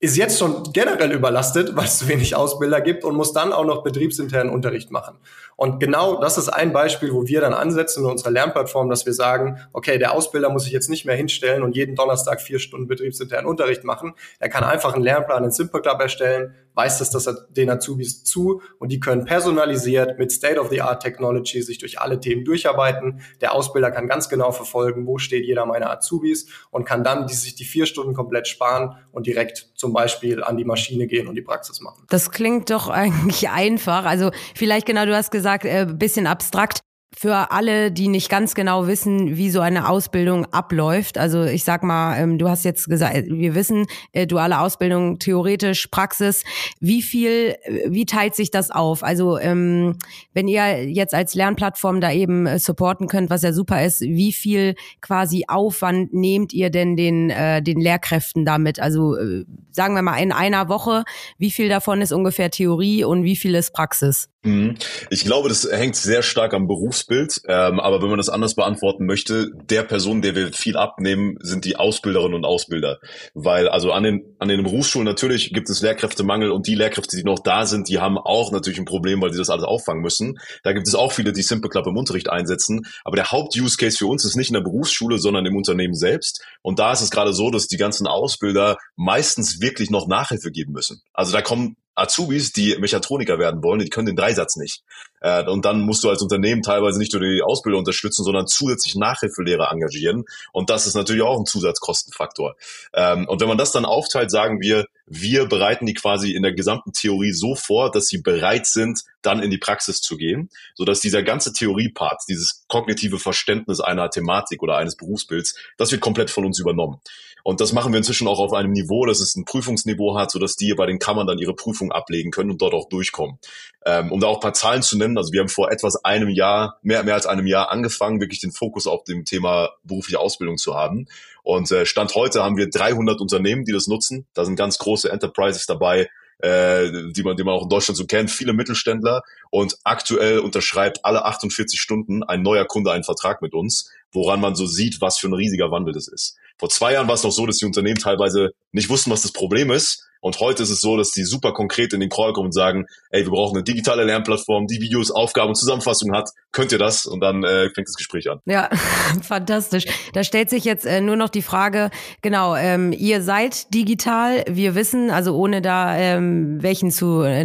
ist 0.01 0.17
jetzt 0.17 0.39
schon 0.39 0.73
generell 0.73 1.13
überlastet, 1.13 1.75
weil 1.75 1.87
es 1.87 1.99
zu 1.99 2.09
wenig 2.09 2.37
Ausbilder 2.37 2.81
gibt 2.81 3.03
und 3.05 3.17
muss 3.17 3.33
dann 3.33 3.53
auch 3.53 3.65
noch 3.65 3.83
betriebsinternen 3.83 4.53
Unterricht 4.53 4.91
machen. 4.91 5.17
Und 5.59 5.81
genau 5.81 6.21
das 6.21 6.39
ist 6.39 6.49
ein 6.49 6.73
Beispiel, 6.73 7.13
wo 7.13 7.27
wir 7.27 7.41
dann 7.41 7.53
ansetzen 7.53 8.05
in 8.05 8.11
unserer 8.11 8.31
Lernplattform, 8.31 8.89
dass 8.89 9.07
wir 9.07 9.13
sagen, 9.13 9.59
okay, 9.73 9.99
der 9.99 10.13
Ausbilder 10.13 10.51
muss 10.51 10.63
sich 10.63 10.73
jetzt 10.73 10.89
nicht 10.89 11.05
mehr 11.05 11.17
hinstellen 11.17 11.65
und 11.65 11.75
jeden 11.75 11.97
Donnerstag 11.97 12.41
vier 12.41 12.61
Stunden 12.61 12.87
betriebsinternen 12.87 13.45
Unterricht 13.45 13.83
machen. 13.83 14.15
Er 14.39 14.51
kann 14.51 14.63
einfach 14.63 14.95
einen 14.95 15.03
Lernplan 15.03 15.43
in 15.43 15.51
Simple 15.51 15.83
Club 15.83 16.01
erstellen, 16.01 16.55
weiß 16.75 16.99
das, 16.99 17.11
dass 17.11 17.27
er 17.27 17.35
den 17.51 17.71
Azubis 17.71 18.23
zu 18.23 18.63
und 18.79 18.93
die 18.93 19.01
können 19.01 19.25
personalisiert 19.25 20.17
mit 20.17 20.31
State-of-the-Art 20.31 21.03
Technology 21.03 21.61
sich 21.61 21.79
durch 21.79 22.01
alle 22.01 22.21
Themen 22.21 22.45
durcharbeiten. 22.45 23.21
Der 23.41 23.53
Ausbilder 23.53 23.91
kann 23.91 24.07
ganz 24.07 24.29
genau 24.29 24.53
verfolgen, 24.53 25.05
wo 25.05 25.19
steht 25.19 25.45
jeder 25.45 25.67
meiner 25.67 25.91
Azubis 25.91 26.47
und 26.71 26.85
kann 26.85 27.03
dann 27.03 27.27
die, 27.27 27.35
sich 27.35 27.57
die 27.57 27.65
vier 27.65 27.87
Stunden 27.87 28.15
komplett 28.15 28.47
sparen 28.47 28.95
und 29.11 29.27
direkt 29.27 29.73
zum 29.75 29.93
Beispiel 29.93 30.45
an 30.45 30.57
die 30.57 30.65
Maschine 30.65 31.09
gehen 31.09 31.27
und 31.27 31.35
die 31.35 31.43
Praxis 31.43 31.81
machen. 31.81 32.05
Das 32.11 32.31
klingt 32.31 32.71
doch 32.71 32.89
eigentlich 32.89 33.49
einfach. 33.49 34.05
Also 34.05 34.31
vielleicht 34.55 34.87
genau, 34.87 35.05
du 35.05 35.17
hast 35.17 35.33
gesagt, 35.33 35.48
äh, 35.57 35.87
bisschen 35.87 36.27
abstrakt 36.27 36.81
für 37.17 37.51
alle, 37.51 37.91
die 37.91 38.07
nicht 38.07 38.29
ganz 38.29 38.55
genau 38.55 38.87
wissen, 38.87 39.37
wie 39.37 39.51
so 39.51 39.61
eine 39.61 39.89
Ausbildung 39.89 40.45
abläuft. 40.53 41.17
Also 41.17 41.43
ich 41.43 41.65
sag 41.65 41.83
mal, 41.83 42.17
ähm, 42.17 42.39
du 42.39 42.49
hast 42.49 42.65
jetzt 42.65 42.89
gesagt, 42.89 43.25
wir 43.29 43.55
wissen, 43.55 43.87
äh, 44.13 44.27
duale 44.27 44.61
Ausbildung, 44.61 45.19
theoretisch, 45.19 45.89
Praxis. 45.89 46.45
Wie 46.81 47.03
viel, 47.03 47.57
äh, 47.63 47.87
wie 47.89 48.05
teilt 48.05 48.35
sich 48.35 48.51
das 48.51 48.71
auf? 48.71 49.03
Also 49.03 49.39
ähm, 49.39 49.97
wenn 50.35 50.49
ihr 50.49 50.89
jetzt 50.89 51.15
als 51.15 51.35
Lernplattform 51.35 52.01
da 52.01 52.13
eben 52.13 52.47
äh, 52.47 52.59
supporten 52.59 53.09
könnt, 53.09 53.31
was 53.31 53.43
ja 53.43 53.53
super 53.53 53.85
ist, 53.85 54.03
wie 54.03 54.33
viel 54.33 54.75
quasi 55.01 55.45
Aufwand 55.49 56.13
nehmt 56.13 56.53
ihr 56.53 56.71
denn 56.71 56.95
den, 56.95 57.31
äh, 57.31 57.63
den 57.63 57.81
Lehrkräften 57.81 58.45
damit? 58.45 58.81
Also 58.81 59.17
äh, 59.17 59.45
sagen 59.73 59.95
wir 59.95 60.03
mal 60.03 60.19
in 60.19 60.31
einer 60.31 60.69
Woche, 60.69 61.05
wie 61.39 61.51
viel 61.51 61.69
davon 61.69 62.03
ist 62.03 62.13
ungefähr 62.13 62.51
Theorie 62.51 63.03
und 63.03 63.25
wie 63.25 63.37
viel 63.37 63.55
ist 63.55 63.73
Praxis? 63.73 64.29
Mhm. 64.45 64.77
Ich 65.11 65.25
glaube, 65.25 65.49
das 65.49 65.69
hängt 65.71 65.97
sehr 65.97 66.23
stark 66.23 66.55
am 66.55 66.69
Berufsbild. 66.69 67.41
Ähm, 67.49 67.81
aber 67.81 68.01
wenn 68.03 68.09
man 68.09 68.19
das 68.19 68.29
anders 68.29 68.55
beantworten 68.55 69.05
möchte, 69.05 69.51
der 69.69 69.83
Person, 69.83 70.23
der 70.23 70.37
wir 70.37 70.53
viel 70.53 70.77
abnehmen, 70.77 71.37
sind 71.41 71.65
die 71.65 71.77
Ausbilderinnen 71.77 72.35
und 72.35 72.45
Ausbilder. 72.45 72.99
Weil 73.35 73.69
also 73.69 73.93
an 73.93 74.05
den, 74.05 74.37
an 74.39 74.49
den 74.49 74.63
Berufsschulen 74.63 75.07
natürlich 75.07 75.53
gibt 75.53 75.69
es 75.71 75.83
Lehrkräftemangel 75.83 76.53
und 76.53 76.69
die 76.69 76.77
Lehrkräfte, 76.77 77.17
die 77.17 77.25
noch 77.25 77.41
da 77.41 77.67
sind, 77.67 77.89
die 77.89 77.99
haben 77.99 78.17
auch 78.17 78.53
natürlich 78.53 78.79
ein 78.79 78.85
Problem, 78.85 79.21
weil 79.21 79.33
sie 79.33 79.39
das 79.39 79.51
alles 79.51 79.65
auffangen 79.65 80.03
müssen. 80.03 80.39
Da 80.63 80.73
gibt 80.73 80.87
es 80.87 80.95
auch 80.95 81.11
viele, 81.11 81.33
die 81.33 81.43
Simple 81.43 81.69
Club 81.69 81.87
im 81.89 81.97
Unterricht 81.97 82.31
einsetzen. 82.31 82.87
Aber 83.05 83.17
der 83.17 83.33
Haupt-Use-Case 83.33 83.99
für 83.99 84.07
uns 84.07 84.25
ist 84.25 84.37
nicht 84.37 84.51
in 84.51 84.55
der 84.55 84.61
Berufsschule, 84.61 85.19
sondern 85.19 85.47
im 85.47 85.57
Unternehmen 85.57 85.95
selbst. 85.95 86.45
Und 86.63 86.79
da 86.79 86.93
ist 86.93 87.01
es 87.01 87.11
gerade 87.11 87.33
so, 87.33 87.51
dass 87.51 87.67
die 87.67 87.77
ganzen 87.77 88.07
Ausbilder 88.07 88.77
meistens 88.95 89.61
wirklich 89.61 89.91
noch 89.91 90.07
Nachhilfe 90.07 90.53
geben 90.53 90.73
müssen. 90.73 91.01
Also 91.13 91.33
da 91.33 91.43
kommen 91.43 91.77
Azubis, 91.99 92.53
die 92.53 92.77
Mechatroniker 92.79 93.39
werden 93.39 93.63
wollen, 93.63 93.81
die 93.81 93.89
können 93.89 94.07
den 94.07 94.17
Dreisatz 94.17 94.57
nicht. 94.57 94.83
Äh, 95.21 95.45
und 95.45 95.65
dann 95.65 95.81
musst 95.81 96.05
du 96.05 96.11
als 96.11 96.23
Unternehmen 96.23 96.63
teilweise 96.63 96.99
nicht 96.99 97.13
nur 97.13 97.23
die 97.23 97.43
Ausbildung 97.43 97.81
unterstützen, 97.81 98.25
sondern 98.25 98.47
zusätzlich 98.47 98.95
Nachhilfelehrer 98.95 99.71
engagieren. 99.73 100.25
Und 100.53 100.71
das 100.71 100.87
ist 100.87 100.95
natürlich 100.95 101.23
auch 101.23 101.39
ein 101.39 101.47
Zusatzkostenfaktor. 101.47 102.57
Ähm, 102.95 103.27
und 103.29 103.41
wenn 103.41 103.49
man 103.49 103.59
das 103.59 103.73
dann 103.73 103.85
aufteilt, 103.85 104.31
sagen 104.31 104.61
wir, 104.61 104.87
wir 105.07 105.47
bereiten 105.47 105.87
die 105.87 105.95
quasi 105.95 106.33
in 106.33 106.43
der 106.43 106.53
gesamten 106.53 106.93
Theorie 106.93 107.33
so 107.33 107.55
vor, 107.55 107.91
dass 107.91 108.07
sie 108.07 108.21
bereit 108.21 108.67
sind, 108.67 109.01
dann 109.23 109.43
in 109.43 109.51
die 109.51 109.59
Praxis 109.59 110.01
zu 110.01 110.17
gehen, 110.17 110.51
sodass 110.75 111.01
dieser 111.01 111.23
ganze 111.23 111.53
Theoriepart, 111.53 112.23
dieses 112.29 112.65
kognitive 112.69 113.19
Verständnis 113.19 113.81
einer 113.81 114.11
Thematik 114.11 114.63
oder 114.63 114.77
eines 114.77 114.97
Berufsbilds, 114.97 115.57
das 115.79 115.91
wird 115.91 116.03
komplett 116.03 116.31
von 116.31 116.45
uns 116.45 116.61
übernommen. 116.61 117.01
Und 117.45 117.61
das 117.61 117.73
machen 117.73 117.93
wir 117.93 117.99
inzwischen 117.99 118.29
auch 118.29 118.41
auf 118.41 118.53
einem 118.53 118.73
Niveau, 118.73 119.07
dass 119.07 119.21
es 119.21 119.37
ein 119.37 119.45
Prüfungsniveau 119.45 120.19
hat, 120.19 120.31
sodass 120.31 120.57
die 120.57 120.75
bei 120.75 120.87
den 120.87 120.99
Kammern 120.99 121.27
dann 121.27 121.39
ihre 121.39 121.55
Prüfung 121.55 121.93
ablegen 121.93 122.31
können 122.31 122.51
und 122.51 122.61
dort 122.61 122.75
auch 122.75 122.89
durchkommen. 122.89 123.39
Ähm, 123.87 124.13
um 124.13 124.21
da 124.21 124.27
auch 124.27 124.37
ein 124.37 124.41
paar 124.41 124.55
Zahlen 124.55 124.83
zu 124.83 124.99
nennen, 124.99 125.17
also 125.17 125.33
wir 125.33 125.41
haben 125.41 125.49
vor 125.49 125.71
etwas 125.71 126.05
einem 126.05 126.29
Jahr, 126.29 126.79
mehr, 126.83 127.03
mehr 127.05 127.15
als 127.15 127.27
einem 127.27 127.47
Jahr 127.47 127.71
angefangen, 127.71 128.21
wirklich 128.21 128.41
den 128.41 128.53
Fokus 128.53 128.87
auf 128.87 129.05
dem 129.05 129.25
Thema 129.25 129.71
berufliche 129.85 130.21
Ausbildung 130.21 130.59
zu 130.59 130.75
haben. 130.75 131.07
Und 131.43 131.71
äh, 131.71 131.87
Stand 131.87 132.15
heute 132.15 132.43
haben 132.43 132.57
wir 132.57 132.69
300 132.69 133.21
Unternehmen, 133.21 133.65
die 133.65 133.73
das 133.73 133.87
nutzen. 133.87 134.27
Da 134.35 134.45
sind 134.45 134.57
ganz 134.57 134.79
große 134.79 135.11
Enterprises 135.11 135.65
dabei, 135.65 136.11
äh, 136.41 136.91
die 137.13 137.23
man, 137.23 137.37
die 137.37 137.45
man 137.45 137.55
auch 137.55 137.63
in 137.63 137.69
Deutschland 137.69 137.97
so 137.97 138.05
kennt, 138.05 138.31
viele 138.31 138.53
Mittelständler. 138.53 139.23
Und 139.51 139.79
aktuell 139.85 140.41
unterschreibt 140.41 141.05
alle 141.05 141.25
48 141.25 141.81
Stunden 141.81 142.23
ein 142.23 142.43
neuer 142.43 142.67
Kunde 142.67 142.93
einen 142.93 143.05
Vertrag 143.05 143.41
mit 143.43 143.55
uns, 143.55 143.91
woran 144.13 144.41
man 144.41 144.55
so 144.55 144.67
sieht, 144.67 145.01
was 145.01 145.19
für 145.19 145.29
ein 145.29 145.35
riesiger 145.35 145.71
Wandel 145.71 145.95
das 145.95 146.09
ist. 146.09 146.37
Vor 146.59 146.69
zwei 146.69 146.93
Jahren 146.93 147.09
war 147.09 147.15
es 147.15 147.23
noch 147.23 147.31
so, 147.31 147.47
dass 147.47 147.59
die 147.59 147.67
Unternehmen 147.67 147.99
teilweise 147.99 148.51
nicht 148.73 148.89
wussten, 148.89 149.11
was 149.11 149.23
das 149.23 149.33
Problem 149.33 149.71
ist 149.71 150.05
und 150.21 150.41
heute 150.41 150.63
ist 150.63 150.71
es 150.71 150.81
so, 150.81 150.97
dass 150.97 151.11
die 151.11 151.25
super 151.25 151.53
konkret 151.53 151.93
in 151.93 152.01
den 152.01 152.09
Call 152.09 152.33
kommen 152.33 152.47
und 152.47 152.53
sagen, 152.53 152.87
ey, 153.11 153.25
wir 153.25 153.31
brauchen 153.31 153.57
eine 153.57 153.65
digitale 153.65 154.05
Lernplattform, 154.05 154.67
die 154.67 154.81
Videos, 154.81 155.11
Aufgaben 155.11 155.51
und 155.51 155.55
Zusammenfassungen 155.55 156.17
hat. 156.17 156.31
Könnt 156.53 156.73
ihr 156.73 156.79
das? 156.79 157.07
Und 157.07 157.21
dann 157.21 157.45
äh, 157.45 157.71
fängt 157.75 157.89
das 157.89 157.95
Gespräch 157.95 158.31
an. 158.31 158.41
Ja, 158.47 158.69
fantastisch. 159.23 159.85
Da 160.13 160.25
stellt 160.25 160.51
sich 160.51 160.65
jetzt 160.65 160.87
äh, 160.87 161.01
nur 161.01 161.17
noch 161.17 161.29
die 161.29 161.43
Frage, 161.43 161.91
genau, 162.23 162.57
ähm, 162.57 162.93
ihr 162.93 163.23
seid 163.23 163.73
digital, 163.73 164.45
wir 164.49 164.75
wissen, 164.75 165.11
also 165.11 165.37
ohne 165.37 165.63
da 165.63 165.97
ähm, 165.97 166.63
welchen 166.63 166.91
zu, 166.91 167.23
äh, 167.23 167.45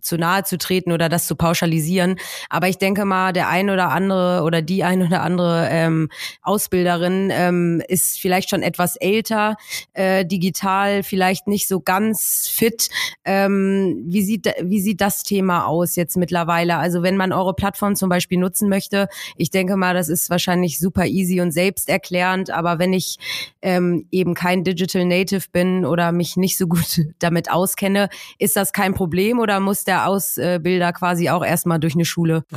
zu 0.00 0.16
nahe 0.16 0.44
zu 0.44 0.58
treten 0.58 0.92
oder 0.92 1.08
das 1.08 1.26
zu 1.26 1.36
pauschalisieren. 1.36 2.16
Aber 2.48 2.68
ich 2.68 2.78
denke 2.78 3.04
mal, 3.04 3.32
der 3.32 3.48
ein 3.48 3.70
oder 3.70 3.90
andere 3.90 4.42
oder 4.42 4.62
die 4.62 4.84
ein 4.84 5.02
oder 5.02 5.22
andere 5.22 5.68
ähm, 5.70 6.08
Ausbilderin 6.42 7.30
ähm, 7.32 7.82
ist 7.86 8.18
vielleicht 8.18 8.50
schon 8.50 8.62
etwas 8.62 8.96
älter, 8.96 9.56
äh, 9.92 10.24
digital 10.24 11.02
vielleicht 11.02 11.46
nicht 11.46 11.68
so 11.68 11.80
ganz 11.80 12.13
ganz 12.14 12.48
fit. 12.48 12.88
Ähm, 13.24 14.04
wie, 14.06 14.22
sieht, 14.22 14.52
wie 14.62 14.80
sieht 14.80 15.00
das 15.00 15.24
Thema 15.24 15.66
aus 15.66 15.96
jetzt 15.96 16.16
mittlerweile? 16.16 16.76
Also 16.76 17.02
wenn 17.02 17.16
man 17.16 17.32
eure 17.32 17.54
Plattform 17.54 17.96
zum 17.96 18.08
Beispiel 18.08 18.38
nutzen 18.38 18.68
möchte, 18.68 19.08
ich 19.36 19.50
denke 19.50 19.76
mal, 19.76 19.94
das 19.94 20.08
ist 20.08 20.30
wahrscheinlich 20.30 20.78
super 20.78 21.06
easy 21.06 21.40
und 21.40 21.50
selbsterklärend, 21.50 22.50
aber 22.50 22.78
wenn 22.78 22.92
ich 22.92 23.16
ähm, 23.62 24.06
eben 24.12 24.34
kein 24.34 24.62
Digital 24.62 25.04
Native 25.04 25.46
bin 25.50 25.84
oder 25.84 26.12
mich 26.12 26.36
nicht 26.36 26.56
so 26.56 26.68
gut 26.68 27.00
damit 27.18 27.50
auskenne, 27.50 28.08
ist 28.38 28.54
das 28.54 28.72
kein 28.72 28.94
Problem 28.94 29.40
oder 29.40 29.58
muss 29.58 29.82
der 29.84 30.06
Ausbilder 30.06 30.92
quasi 30.92 31.30
auch 31.30 31.44
erstmal 31.44 31.80
durch 31.80 31.94
eine 31.94 32.04
Schule? 32.04 32.44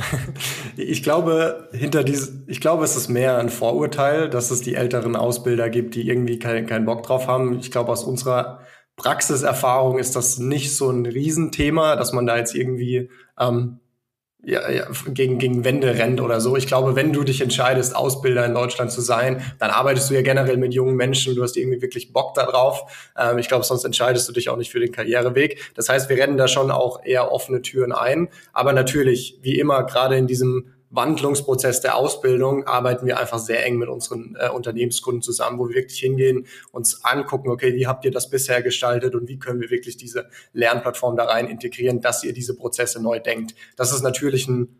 Ich 0.76 1.02
glaube, 1.02 1.68
hinter 1.72 2.04
diese, 2.04 2.44
ich 2.46 2.60
glaube, 2.60 2.84
es 2.84 2.94
ist 2.94 3.08
mehr 3.08 3.38
ein 3.38 3.48
Vorurteil, 3.48 4.30
dass 4.30 4.52
es 4.52 4.60
die 4.60 4.74
älteren 4.74 5.16
Ausbilder 5.16 5.70
gibt, 5.70 5.96
die 5.96 6.06
irgendwie 6.06 6.38
keinen 6.38 6.66
kein 6.66 6.84
Bock 6.84 7.02
drauf 7.02 7.26
haben. 7.26 7.58
Ich 7.58 7.72
glaube, 7.72 7.90
aus 7.90 8.04
unserer 8.04 8.60
Praxiserfahrung 8.98 9.98
ist 9.98 10.14
das 10.16 10.38
nicht 10.38 10.76
so 10.76 10.90
ein 10.90 11.06
Riesenthema, 11.06 11.96
dass 11.96 12.12
man 12.12 12.26
da 12.26 12.36
jetzt 12.36 12.54
irgendwie 12.54 13.08
ähm, 13.38 13.78
ja, 14.44 14.70
ja, 14.70 14.86
gegen, 15.08 15.38
gegen 15.38 15.64
Wände 15.64 15.98
rennt 15.98 16.20
oder 16.20 16.40
so. 16.40 16.56
Ich 16.56 16.66
glaube, 16.66 16.94
wenn 16.96 17.12
du 17.12 17.24
dich 17.24 17.40
entscheidest, 17.40 17.94
Ausbilder 17.94 18.44
in 18.44 18.54
Deutschland 18.54 18.92
zu 18.92 19.00
sein, 19.00 19.42
dann 19.58 19.70
arbeitest 19.70 20.10
du 20.10 20.14
ja 20.14 20.22
generell 20.22 20.56
mit 20.56 20.74
jungen 20.74 20.96
Menschen, 20.96 21.34
du 21.34 21.42
hast 21.42 21.56
irgendwie 21.56 21.82
wirklich 21.82 22.12
Bock 22.12 22.34
darauf. 22.34 23.10
Ähm, 23.16 23.38
ich 23.38 23.48
glaube, 23.48 23.64
sonst 23.64 23.84
entscheidest 23.84 24.28
du 24.28 24.32
dich 24.32 24.48
auch 24.48 24.56
nicht 24.56 24.70
für 24.70 24.80
den 24.80 24.92
Karriereweg. 24.92 25.72
Das 25.74 25.88
heißt, 25.88 26.08
wir 26.08 26.16
rennen 26.18 26.36
da 26.36 26.48
schon 26.48 26.70
auch 26.70 27.04
eher 27.04 27.32
offene 27.32 27.62
Türen 27.62 27.92
ein. 27.92 28.28
Aber 28.52 28.72
natürlich, 28.72 29.38
wie 29.42 29.58
immer, 29.58 29.84
gerade 29.84 30.16
in 30.16 30.26
diesem 30.26 30.72
Wandlungsprozess 30.90 31.80
der 31.80 31.96
Ausbildung 31.96 32.66
arbeiten 32.66 33.06
wir 33.06 33.18
einfach 33.18 33.38
sehr 33.38 33.64
eng 33.64 33.76
mit 33.76 33.88
unseren 33.88 34.36
äh, 34.38 34.48
Unternehmenskunden 34.48 35.22
zusammen, 35.22 35.58
wo 35.58 35.68
wir 35.68 35.74
wirklich 35.74 36.00
hingehen, 36.00 36.46
uns 36.72 37.04
angucken, 37.04 37.50
okay, 37.50 37.74
wie 37.74 37.86
habt 37.86 38.04
ihr 38.04 38.10
das 38.10 38.30
bisher 38.30 38.62
gestaltet 38.62 39.14
und 39.14 39.28
wie 39.28 39.38
können 39.38 39.60
wir 39.60 39.70
wirklich 39.70 39.96
diese 39.96 40.28
Lernplattform 40.52 41.16
da 41.16 41.24
rein 41.24 41.48
integrieren, 41.48 42.00
dass 42.00 42.24
ihr 42.24 42.32
diese 42.32 42.56
Prozesse 42.56 43.02
neu 43.02 43.20
denkt. 43.20 43.54
Das 43.76 43.92
ist 43.92 44.02
natürlich 44.02 44.48
ein 44.48 44.78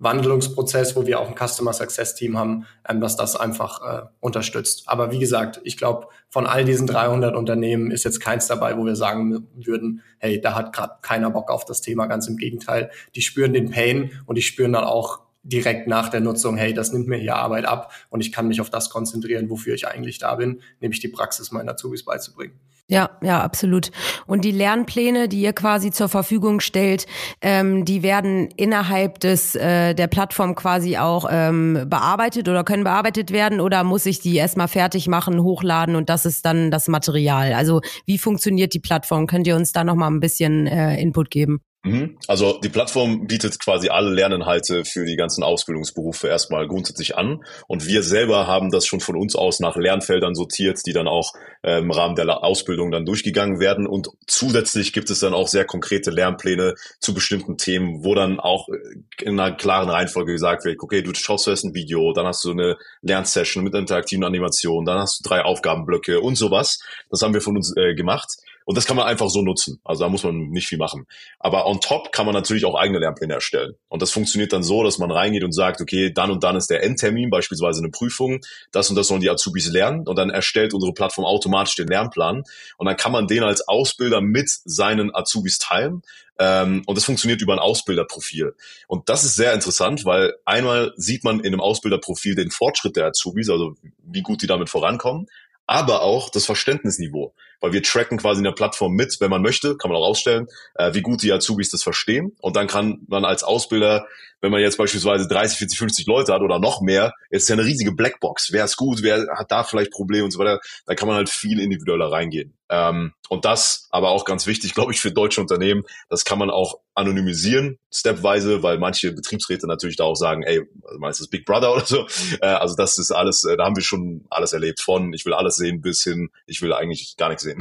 Wandlungsprozess, 0.00 0.94
wo 0.94 1.06
wir 1.06 1.18
auch 1.18 1.28
ein 1.28 1.48
Customer 1.48 1.72
Success 1.72 2.14
Team 2.14 2.38
haben, 2.38 2.66
ähm, 2.88 3.00
dass 3.00 3.16
das 3.16 3.34
einfach 3.34 3.82
äh, 3.82 4.06
unterstützt. 4.20 4.84
Aber 4.86 5.10
wie 5.10 5.18
gesagt, 5.18 5.60
ich 5.64 5.76
glaube, 5.76 6.08
von 6.28 6.46
all 6.46 6.64
diesen 6.64 6.86
300 6.86 7.34
Unternehmen 7.34 7.90
ist 7.90 8.04
jetzt 8.04 8.20
keins 8.20 8.46
dabei, 8.46 8.76
wo 8.76 8.84
wir 8.84 8.96
sagen 8.96 9.48
würden, 9.54 10.02
hey, 10.18 10.40
da 10.40 10.54
hat 10.54 10.72
gerade 10.72 10.94
keiner 11.02 11.30
Bock 11.30 11.50
auf 11.50 11.64
das 11.64 11.80
Thema. 11.80 12.06
Ganz 12.06 12.28
im 12.28 12.36
Gegenteil, 12.36 12.90
die 13.14 13.22
spüren 13.22 13.52
den 13.52 13.70
Pain 13.70 14.12
und 14.26 14.36
die 14.36 14.42
spüren 14.42 14.72
dann 14.72 14.84
auch 14.84 15.27
direkt 15.42 15.88
nach 15.88 16.08
der 16.08 16.20
Nutzung, 16.20 16.56
hey, 16.56 16.74
das 16.74 16.92
nimmt 16.92 17.08
mir 17.08 17.18
hier 17.18 17.36
Arbeit 17.36 17.64
ab 17.64 17.92
und 18.10 18.20
ich 18.20 18.32
kann 18.32 18.48
mich 18.48 18.60
auf 18.60 18.70
das 18.70 18.90
konzentrieren, 18.90 19.50
wofür 19.50 19.74
ich 19.74 19.86
eigentlich 19.86 20.18
da 20.18 20.34
bin, 20.34 20.60
nämlich 20.80 21.00
die 21.00 21.08
Praxis 21.08 21.52
meiner 21.52 21.72
Azubis 21.72 22.04
beizubringen. 22.04 22.58
Ja, 22.90 23.10
ja, 23.22 23.42
absolut. 23.42 23.90
Und 24.26 24.46
die 24.46 24.50
Lernpläne, 24.50 25.28
die 25.28 25.42
ihr 25.42 25.52
quasi 25.52 25.90
zur 25.90 26.08
Verfügung 26.08 26.60
stellt, 26.60 27.04
ähm, 27.42 27.84
die 27.84 28.02
werden 28.02 28.48
innerhalb 28.56 29.20
des 29.20 29.54
äh, 29.54 29.92
der 29.92 30.06
Plattform 30.06 30.54
quasi 30.54 30.96
auch 30.96 31.26
ähm, 31.30 31.84
bearbeitet 31.86 32.48
oder 32.48 32.64
können 32.64 32.84
bearbeitet 32.84 33.30
werden 33.30 33.60
oder 33.60 33.84
muss 33.84 34.06
ich 34.06 34.20
die 34.20 34.36
erstmal 34.36 34.68
fertig 34.68 35.06
machen, 35.06 35.42
hochladen 35.42 35.96
und 35.96 36.08
das 36.08 36.24
ist 36.24 36.46
dann 36.46 36.70
das 36.70 36.88
Material? 36.88 37.52
Also 37.52 37.82
wie 38.06 38.16
funktioniert 38.16 38.72
die 38.72 38.80
Plattform? 38.80 39.26
Könnt 39.26 39.46
ihr 39.46 39.56
uns 39.56 39.72
da 39.72 39.84
noch 39.84 39.94
mal 39.94 40.08
ein 40.08 40.20
bisschen 40.20 40.66
äh, 40.66 40.98
Input 40.98 41.30
geben? 41.30 41.60
Mhm. 41.84 42.18
Also 42.26 42.58
die 42.58 42.68
Plattform 42.68 43.26
bietet 43.26 43.60
quasi 43.60 43.88
alle 43.88 44.10
Lerninhalte 44.10 44.84
für 44.84 45.04
die 45.04 45.14
ganzen 45.14 45.44
Ausbildungsberufe 45.44 46.26
erstmal 46.26 46.66
grundsätzlich 46.66 47.16
an. 47.16 47.44
Und 47.68 47.86
wir 47.86 48.02
selber 48.02 48.48
haben 48.48 48.70
das 48.70 48.84
schon 48.84 49.00
von 49.00 49.16
uns 49.16 49.36
aus 49.36 49.60
nach 49.60 49.76
Lernfeldern 49.76 50.34
sortiert, 50.34 50.80
die 50.86 50.92
dann 50.92 51.06
auch 51.06 51.32
äh, 51.62 51.78
im 51.78 51.90
Rahmen 51.90 52.16
der 52.16 52.42
Ausbildung 52.42 52.90
dann 52.90 53.06
durchgegangen 53.06 53.60
werden. 53.60 53.86
Und 53.86 54.08
zusätzlich 54.26 54.92
gibt 54.92 55.08
es 55.10 55.20
dann 55.20 55.34
auch 55.34 55.46
sehr 55.46 55.64
konkrete 55.64 56.10
Lernpläne 56.10 56.74
zu 56.98 57.14
bestimmten 57.14 57.56
Themen, 57.58 58.04
wo 58.04 58.14
dann 58.14 58.40
auch 58.40 58.68
äh, 58.68 59.22
in 59.22 59.38
einer 59.38 59.56
klaren 59.56 59.88
Reihenfolge 59.88 60.32
gesagt 60.32 60.64
wird, 60.64 60.82
okay, 60.82 61.02
du 61.02 61.14
schaust 61.14 61.44
zuerst 61.44 61.64
ein 61.64 61.74
Video, 61.74 62.12
dann 62.12 62.26
hast 62.26 62.44
du 62.44 62.50
eine 62.50 62.76
Lernsession 63.02 63.62
mit 63.62 63.74
interaktiven 63.74 64.24
Animationen, 64.24 64.84
dann 64.84 64.98
hast 64.98 65.20
du 65.20 65.28
drei 65.28 65.42
Aufgabenblöcke 65.42 66.20
und 66.20 66.34
sowas. 66.34 66.80
Das 67.08 67.22
haben 67.22 67.34
wir 67.34 67.40
von 67.40 67.56
uns 67.56 67.72
äh, 67.76 67.94
gemacht. 67.94 68.36
Und 68.68 68.76
das 68.76 68.84
kann 68.84 68.98
man 68.98 69.06
einfach 69.06 69.30
so 69.30 69.40
nutzen. 69.40 69.80
Also 69.82 70.04
da 70.04 70.10
muss 70.10 70.24
man 70.24 70.50
nicht 70.50 70.68
viel 70.68 70.76
machen. 70.76 71.06
Aber 71.38 71.66
on 71.66 71.80
top 71.80 72.12
kann 72.12 72.26
man 72.26 72.34
natürlich 72.34 72.66
auch 72.66 72.74
eigene 72.74 72.98
Lernpläne 72.98 73.32
erstellen. 73.32 73.76
Und 73.88 74.02
das 74.02 74.10
funktioniert 74.10 74.52
dann 74.52 74.62
so, 74.62 74.84
dass 74.84 74.98
man 74.98 75.10
reingeht 75.10 75.42
und 75.42 75.52
sagt, 75.52 75.80
okay, 75.80 76.12
dann 76.12 76.30
und 76.30 76.44
dann 76.44 76.54
ist 76.54 76.68
der 76.68 76.82
Endtermin, 76.82 77.30
beispielsweise 77.30 77.80
eine 77.80 77.88
Prüfung, 77.88 78.40
das 78.70 78.90
und 78.90 78.96
das 78.96 79.08
sollen 79.08 79.22
die 79.22 79.30
Azubis 79.30 79.68
lernen. 79.68 80.06
Und 80.06 80.18
dann 80.18 80.28
erstellt 80.28 80.74
unsere 80.74 80.92
Plattform 80.92 81.24
automatisch 81.24 81.76
den 81.76 81.88
Lernplan. 81.88 82.42
Und 82.76 82.86
dann 82.86 82.98
kann 82.98 83.10
man 83.10 83.26
den 83.26 83.42
als 83.42 83.66
Ausbilder 83.66 84.20
mit 84.20 84.50
seinen 84.50 85.14
Azubis 85.14 85.56
teilen. 85.56 86.02
Ähm, 86.38 86.82
und 86.84 86.94
das 86.94 87.06
funktioniert 87.06 87.40
über 87.40 87.54
ein 87.54 87.60
Ausbilderprofil. 87.60 88.54
Und 88.86 89.08
das 89.08 89.24
ist 89.24 89.36
sehr 89.36 89.54
interessant, 89.54 90.04
weil 90.04 90.34
einmal 90.44 90.92
sieht 90.96 91.24
man 91.24 91.40
in 91.40 91.46
einem 91.46 91.62
Ausbilderprofil 91.62 92.34
den 92.34 92.50
Fortschritt 92.50 92.96
der 92.96 93.06
Azubis, 93.06 93.48
also 93.48 93.76
wie 94.04 94.20
gut 94.20 94.42
die 94.42 94.46
damit 94.46 94.68
vorankommen 94.68 95.26
aber 95.68 96.00
auch 96.00 96.30
das 96.30 96.46
Verständnisniveau, 96.46 97.34
weil 97.60 97.72
wir 97.72 97.82
tracken 97.82 98.18
quasi 98.18 98.38
in 98.38 98.44
der 98.44 98.52
Plattform 98.52 98.94
mit, 98.94 99.16
wenn 99.20 99.30
man 99.30 99.42
möchte, 99.42 99.76
kann 99.76 99.90
man 99.90 100.00
auch 100.00 100.06
ausstellen, 100.06 100.48
äh, 100.74 100.94
wie 100.94 101.02
gut 101.02 101.22
die 101.22 101.32
Azubis 101.32 101.70
das 101.70 101.82
verstehen. 101.82 102.36
Und 102.40 102.56
dann 102.56 102.66
kann 102.66 103.00
man 103.08 103.24
als 103.24 103.42
Ausbilder, 103.42 104.06
wenn 104.40 104.50
man 104.50 104.60
jetzt 104.60 104.78
beispielsweise 104.78 105.26
30, 105.28 105.58
40, 105.58 105.78
50 105.78 106.06
Leute 106.06 106.32
hat 106.32 106.42
oder 106.42 106.58
noch 106.58 106.80
mehr, 106.80 107.12
ist 107.30 107.48
ja 107.48 107.54
eine 107.54 107.64
riesige 107.64 107.92
Blackbox, 107.92 108.52
wer 108.52 108.64
ist 108.64 108.76
gut, 108.76 109.02
wer 109.02 109.26
hat 109.36 109.50
da 109.50 109.64
vielleicht 109.64 109.90
Probleme 109.90 110.24
und 110.24 110.30
so 110.30 110.38
weiter, 110.38 110.60
da 110.86 110.94
kann 110.94 111.08
man 111.08 111.16
halt 111.16 111.28
viel 111.28 111.60
individueller 111.60 112.10
reingehen. 112.10 112.54
Ähm, 112.70 113.14
und 113.28 113.44
das, 113.44 113.88
aber 113.90 114.10
auch 114.10 114.24
ganz 114.24 114.46
wichtig, 114.46 114.74
glaube 114.74 114.92
ich, 114.92 115.00
für 115.00 115.10
deutsche 115.10 115.40
Unternehmen, 115.40 115.84
das 116.08 116.24
kann 116.24 116.38
man 116.38 116.50
auch 116.50 116.78
anonymisieren, 116.94 117.78
stepweise, 117.92 118.62
weil 118.62 118.78
manche 118.78 119.12
Betriebsräte 119.12 119.66
natürlich 119.66 119.96
da 119.96 120.04
auch 120.04 120.16
sagen, 120.16 120.42
ey, 120.42 120.62
also 120.84 120.98
meinst 120.98 121.20
du 121.20 121.24
das 121.24 121.30
Big 121.30 121.44
Brother 121.44 121.72
oder 121.74 121.86
so? 121.86 122.06
Äh, 122.40 122.46
also 122.46 122.74
das 122.76 122.98
ist 122.98 123.10
alles, 123.10 123.44
äh, 123.44 123.56
da 123.56 123.64
haben 123.64 123.76
wir 123.76 123.82
schon 123.82 124.24
alles 124.30 124.52
erlebt 124.52 124.80
von, 124.80 125.12
ich 125.12 125.24
will 125.24 125.34
alles 125.34 125.56
sehen 125.56 125.80
bis 125.80 126.02
hin, 126.02 126.30
ich 126.46 126.62
will 126.62 126.72
eigentlich 126.72 127.16
gar 127.16 127.28
nichts 127.28 127.44
sehen. 127.44 127.58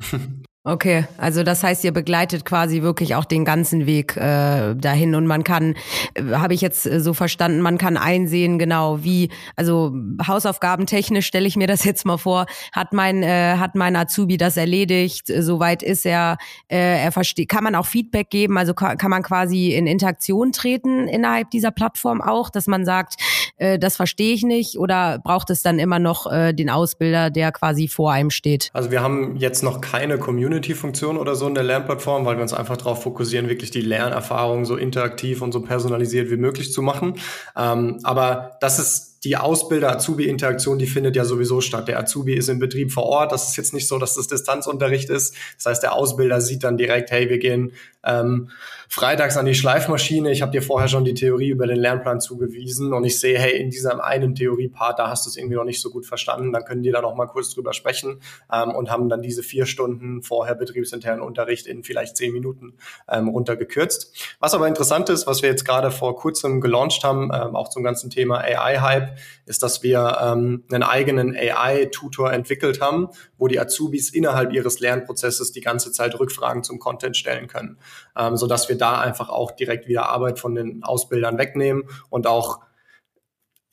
Okay, 0.66 1.04
also 1.18 1.42
das 1.42 1.62
heißt, 1.62 1.84
ihr 1.84 1.92
begleitet 1.92 2.46
quasi 2.46 2.80
wirklich 2.80 3.16
auch 3.16 3.26
den 3.26 3.44
ganzen 3.44 3.84
Weg 3.84 4.16
äh, 4.16 4.74
dahin 4.74 5.14
und 5.14 5.26
man 5.26 5.44
kann, 5.44 5.74
äh, 6.14 6.22
habe 6.32 6.54
ich 6.54 6.62
jetzt 6.62 6.86
äh, 6.86 7.00
so 7.00 7.12
verstanden, 7.12 7.60
man 7.60 7.76
kann 7.76 7.98
einsehen, 7.98 8.58
genau 8.58 9.04
wie, 9.04 9.28
also 9.56 9.94
Hausaufgaben 10.26 10.86
technisch 10.86 11.26
stelle 11.26 11.46
ich 11.46 11.56
mir 11.56 11.66
das 11.66 11.84
jetzt 11.84 12.06
mal 12.06 12.16
vor, 12.16 12.46
hat 12.72 12.94
mein 12.94 13.22
äh, 13.22 13.56
hat 13.58 13.74
mein 13.74 13.94
Azubi 13.94 14.38
das 14.38 14.56
erledigt, 14.56 15.26
soweit 15.26 15.82
ist 15.82 16.06
er, 16.06 16.38
äh, 16.68 17.04
er 17.04 17.12
versteht, 17.12 17.50
kann 17.50 17.62
man 17.62 17.74
auch 17.74 17.84
Feedback 17.84 18.30
geben, 18.30 18.56
also 18.56 18.72
kann, 18.72 18.96
kann 18.96 19.10
man 19.10 19.22
quasi 19.22 19.74
in 19.74 19.86
Interaktion 19.86 20.52
treten 20.52 21.08
innerhalb 21.08 21.50
dieser 21.50 21.72
Plattform 21.72 22.22
auch, 22.22 22.48
dass 22.48 22.68
man 22.68 22.86
sagt, 22.86 23.16
äh, 23.58 23.78
das 23.78 23.96
verstehe 23.96 24.32
ich 24.32 24.44
nicht 24.44 24.78
oder 24.78 25.18
braucht 25.18 25.50
es 25.50 25.60
dann 25.60 25.78
immer 25.78 25.98
noch 25.98 26.32
äh, 26.32 26.54
den 26.54 26.70
Ausbilder, 26.70 27.28
der 27.28 27.52
quasi 27.52 27.86
vor 27.86 28.12
einem 28.12 28.30
steht? 28.30 28.70
Also 28.72 28.90
wir 28.90 29.02
haben 29.02 29.36
jetzt 29.36 29.62
noch 29.62 29.82
keine 29.82 30.16
Community 30.16 30.53
Community-Funktion 30.54 31.16
oder 31.16 31.34
so 31.34 31.48
in 31.48 31.54
der 31.54 31.64
Lernplattform, 31.64 32.24
weil 32.24 32.36
wir 32.36 32.42
uns 32.42 32.52
einfach 32.52 32.76
darauf 32.76 33.02
fokussieren, 33.02 33.48
wirklich 33.48 33.70
die 33.70 33.80
Lernerfahrung 33.80 34.64
so 34.64 34.76
interaktiv 34.76 35.42
und 35.42 35.52
so 35.52 35.60
personalisiert 35.60 36.30
wie 36.30 36.36
möglich 36.36 36.72
zu 36.72 36.80
machen. 36.80 37.14
Ähm, 37.56 37.98
aber 38.04 38.56
das 38.60 38.78
ist 38.78 39.13
die 39.24 39.36
Ausbilder-Azubi-Interaktion, 39.36 40.78
die 40.78 40.86
findet 40.86 41.16
ja 41.16 41.24
sowieso 41.24 41.60
statt. 41.60 41.88
Der 41.88 41.98
Azubi 41.98 42.34
ist 42.34 42.48
im 42.48 42.58
Betrieb 42.58 42.92
vor 42.92 43.04
Ort. 43.04 43.32
Das 43.32 43.48
ist 43.48 43.56
jetzt 43.56 43.72
nicht 43.72 43.88
so, 43.88 43.98
dass 43.98 44.14
das 44.14 44.28
Distanzunterricht 44.28 45.08
ist. 45.08 45.34
Das 45.56 45.66
heißt, 45.66 45.82
der 45.82 45.94
Ausbilder 45.94 46.40
sieht 46.40 46.62
dann 46.62 46.76
direkt, 46.76 47.10
hey, 47.10 47.30
wir 47.30 47.38
gehen 47.38 47.72
ähm, 48.04 48.50
freitags 48.88 49.36
an 49.36 49.46
die 49.46 49.54
Schleifmaschine. 49.54 50.30
Ich 50.30 50.42
habe 50.42 50.52
dir 50.52 50.62
vorher 50.62 50.88
schon 50.88 51.04
die 51.04 51.14
Theorie 51.14 51.48
über 51.48 51.66
den 51.66 51.78
Lernplan 51.78 52.20
zugewiesen 52.20 52.92
und 52.92 53.04
ich 53.04 53.18
sehe, 53.18 53.38
hey, 53.38 53.58
in 53.58 53.70
diesem 53.70 54.00
einen 54.00 54.34
Theoriepart, 54.34 54.98
da 54.98 55.08
hast 55.08 55.26
du 55.26 55.30
es 55.30 55.36
irgendwie 55.36 55.56
noch 55.56 55.64
nicht 55.64 55.80
so 55.80 55.90
gut 55.90 56.06
verstanden. 56.06 56.52
Dann 56.52 56.64
können 56.64 56.82
die 56.82 56.90
da 56.90 57.00
noch 57.00 57.14
mal 57.14 57.26
kurz 57.26 57.52
drüber 57.54 57.72
sprechen 57.72 58.20
ähm, 58.52 58.70
und 58.70 58.90
haben 58.90 59.08
dann 59.08 59.22
diese 59.22 59.42
vier 59.42 59.66
Stunden 59.66 60.22
vorher 60.22 60.54
betriebsinternen 60.54 61.22
Unterricht 61.22 61.66
in 61.66 61.82
vielleicht 61.82 62.16
zehn 62.16 62.32
Minuten 62.32 62.74
ähm, 63.08 63.28
runtergekürzt. 63.28 64.36
Was 64.38 64.54
aber 64.54 64.68
interessant 64.68 65.08
ist, 65.08 65.26
was 65.26 65.42
wir 65.42 65.48
jetzt 65.48 65.64
gerade 65.64 65.90
vor 65.90 66.16
kurzem 66.16 66.60
gelauncht 66.60 67.02
haben, 67.04 67.30
ähm, 67.34 67.56
auch 67.56 67.70
zum 67.70 67.82
ganzen 67.82 68.10
Thema 68.10 68.38
AI-Hype, 68.38 69.13
Ist, 69.46 69.62
dass 69.62 69.82
wir 69.82 70.18
ähm, 70.20 70.64
einen 70.70 70.82
eigenen 70.82 71.34
AI-Tutor 71.34 72.32
entwickelt 72.32 72.80
haben, 72.80 73.08
wo 73.38 73.48
die 73.48 73.58
Azubis 73.60 74.10
innerhalb 74.10 74.52
ihres 74.52 74.80
Lernprozesses 74.80 75.52
die 75.52 75.60
ganze 75.60 75.92
Zeit 75.92 76.18
Rückfragen 76.18 76.62
zum 76.62 76.78
Content 76.78 77.16
stellen 77.16 77.46
können, 77.48 77.78
ähm, 78.16 78.36
so 78.36 78.46
dass 78.46 78.68
wir 78.68 78.78
da 78.78 79.00
einfach 79.00 79.28
auch 79.28 79.52
direkt 79.52 79.88
wieder 79.88 80.08
Arbeit 80.08 80.38
von 80.38 80.54
den 80.54 80.82
Ausbildern 80.84 81.38
wegnehmen 81.38 81.84
und 82.10 82.26
auch 82.26 82.60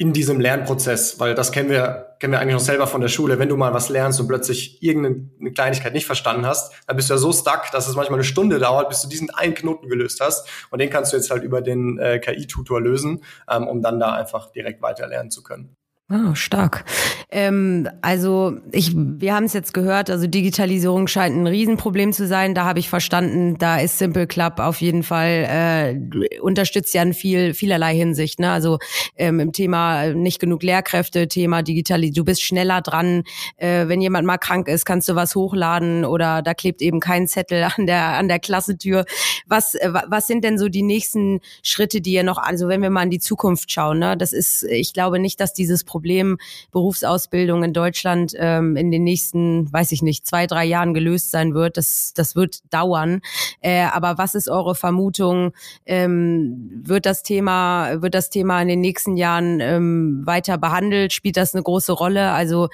in 0.02 0.14
diesem 0.14 0.40
Lernprozess, 0.40 1.20
weil 1.20 1.36
das 1.36 1.52
kennen 1.52 1.70
wir, 1.70 2.16
kennen 2.20 2.34
wir 2.34 2.40
eigentlich 2.40 2.56
noch 2.56 2.60
selber 2.60 2.88
von 2.88 3.02
der 3.02 3.08
Schule. 3.08 3.38
Wenn 3.38 3.50
du 3.50 3.56
mal 3.56 3.72
was 3.76 3.90
lernst 3.90 4.20
und 4.20 4.28
plötzlich 4.28 4.82
irgendeine 4.82 5.52
Kleinigkeit 5.52 5.94
nicht 5.94 6.08
verstanden 6.08 6.48
hast, 6.48 6.74
dann 6.88 6.96
bist 6.96 7.12
du 7.12 7.14
ja 7.14 7.20
so 7.20 7.32
stuck, 7.32 7.66
dass 7.72 7.88
es 7.88 7.96
manchmal 7.96 8.18
eine 8.18 8.24
Stunde 8.24 8.58
dauert, 8.58 8.90
bis 8.90 9.04
du 9.04 9.08
diesen 9.08 9.30
einen 9.30 9.54
Knoten 9.54 9.90
gelöst 9.90 10.20
hast. 10.20 10.50
Und 10.72 10.80
den 10.80 10.90
kannst 10.90 11.14
du 11.14 11.18
jetzt 11.18 11.30
halt 11.30 11.44
über 11.44 11.62
den 11.62 12.00
äh, 12.00 12.18
KI-Tutor 12.18 12.82
lösen, 12.82 13.24
ähm, 13.48 13.68
um 13.68 13.84
dann 13.84 14.00
da 14.00 14.14
einfach 14.14 14.52
direkt 14.52 14.82
weiter 14.82 15.06
lernen 15.06 15.30
zu 15.30 15.44
können. 15.44 15.78
Ah, 16.13 16.36
stark. 16.36 16.84
Ähm, 17.30 17.88
also 18.02 18.58
ich, 18.74 18.91
wir 18.93 19.34
haben 19.34 19.45
es 19.45 19.54
jetzt 19.54 19.74
gehört, 19.74 20.10
also 20.10 20.28
Digitalisierung 20.28 21.08
scheint 21.08 21.38
ein 21.38 21.47
Riesenproblem 21.47 22.12
zu 22.12 22.28
sein. 22.28 22.54
Da 22.54 22.65
habe 22.65 22.80
ich 22.80 22.89
verstanden, 22.89 23.58
da 23.58 23.78
ist 23.78 23.97
Simple 23.97 24.28
Club 24.28 24.60
auf 24.60 24.82
jeden 24.82 25.04
Fall 25.04 25.47
äh, 25.50 26.39
unterstützt 26.41 26.93
ja 26.93 27.04
in 27.04 27.13
viel 27.13 27.54
vielerlei 27.54 27.95
Hinsicht. 27.95 28.41
Ne? 28.41 28.52
Also 28.52 28.80
ähm, 29.15 29.39
im 29.39 29.54
Thema 29.54 30.08
nicht 30.08 30.41
genug 30.41 30.63
Lehrkräfte, 30.63 31.30
Thema 31.30 31.63
Digitalisierung. 31.63 32.13
Du 32.13 32.26
bist 32.26 32.43
schneller 32.43 32.82
dran. 32.82 33.24
Äh, 33.56 33.88
wenn 33.88 34.02
jemand 34.02 34.28
mal 34.28 34.38
krank 34.38 34.67
ist, 34.67 34.84
kannst 34.84 35.08
du 35.08 35.15
was 35.15 35.34
hochladen 35.34 36.04
oder 36.04 36.41
da 36.41 36.54
klebt 36.54 36.82
eben 36.82 37.00
kein 37.00 37.26
Zettel 37.26 37.63
an 37.78 37.88
der 37.88 38.17
an 38.17 38.28
der 38.28 38.39
Klassetür. 38.39 39.06
Was 39.47 39.76
äh, 39.76 39.93
was 40.08 40.28
sind 40.28 40.43
denn 40.43 40.58
so 40.58 40.67
die 40.67 40.84
nächsten 40.84 41.39
Schritte, 41.63 42.02
die 42.02 42.12
ihr 42.12 42.24
noch? 42.24 42.38
Also 42.38 42.67
wenn 42.67 42.82
wir 42.82 42.89
mal 42.89 43.04
in 43.04 43.12
die 43.12 43.19
Zukunft 43.19 43.71
schauen, 43.71 44.00
ne? 44.00 44.17
Das 44.17 44.34
ist, 44.34 44.63
ich 44.63 44.91
glaube 44.91 45.17
nicht, 45.17 45.39
dass 45.39 45.54
dieses 45.54 45.86
Problem 45.86 46.01
Problem 46.02 46.38
Berufsausbildung 46.72 47.64
in 47.64 47.74
Deutschland 47.74 48.34
ähm, 48.38 48.76
in 48.76 48.92
den 48.92 49.04
nächsten, 49.04 49.72
weiß 49.72 49.92
ich 49.92 50.02
nicht, 50.02 50.26
zwei, 50.26 50.48
drei 50.48 50.66
Jahren 50.66 50.94
gelöst 50.94 51.32
sein 51.32 51.54
wird. 51.54 51.78
Das, 51.78 52.14
das 52.16 52.36
wird 52.36 52.62
dauern. 52.74 53.22
Äh, 53.62 53.84
aber 53.84 54.18
was 54.18 54.34
ist 54.34 54.50
eure 54.50 54.74
Vermutung? 54.74 55.54
Ähm, 55.86 56.82
wird 56.84 57.06
das 57.06 57.22
Thema, 57.22 58.02
wird 58.02 58.16
das 58.16 58.30
Thema 58.30 58.62
in 58.62 58.68
den 58.68 58.82
nächsten 58.82 59.16
Jahren 59.16 59.60
ähm, 59.60 60.24
weiter 60.26 60.58
behandelt? 60.58 61.14
Spielt 61.14 61.38
das 61.38 61.54
eine 61.54 61.64
große 61.64 61.92
Rolle? 61.92 62.32
Also 62.32 62.70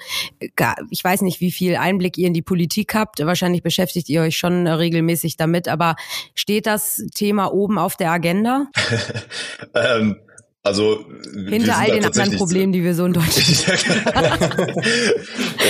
ich 0.90 1.04
weiß 1.04 1.20
nicht, 1.22 1.40
wie 1.40 1.50
viel 1.50 1.76
Einblick 1.76 2.16
ihr 2.16 2.28
in 2.28 2.34
die 2.34 2.42
Politik 2.42 2.94
habt. 2.94 3.20
Wahrscheinlich 3.20 3.62
beschäftigt 3.62 4.08
ihr 4.08 4.22
euch 4.22 4.38
schon 4.38 4.66
regelmäßig 4.66 5.36
damit. 5.36 5.68
Aber 5.68 5.96
steht 6.34 6.66
das 6.66 7.04
Thema 7.14 7.52
oben 7.52 7.78
auf 7.78 7.96
der 7.96 8.10
Agenda? 8.10 8.68
ähm, 9.74 10.16
also 10.68 11.04
hinter 11.34 11.76
all 11.76 11.90
den 11.90 12.04
anderen 12.04 12.36
Problemen, 12.36 12.72
die 12.72 12.84
wir 12.84 12.94
so 12.94 13.04
in 13.04 13.12
Deutschland 13.14 14.06
haben. 14.14 14.82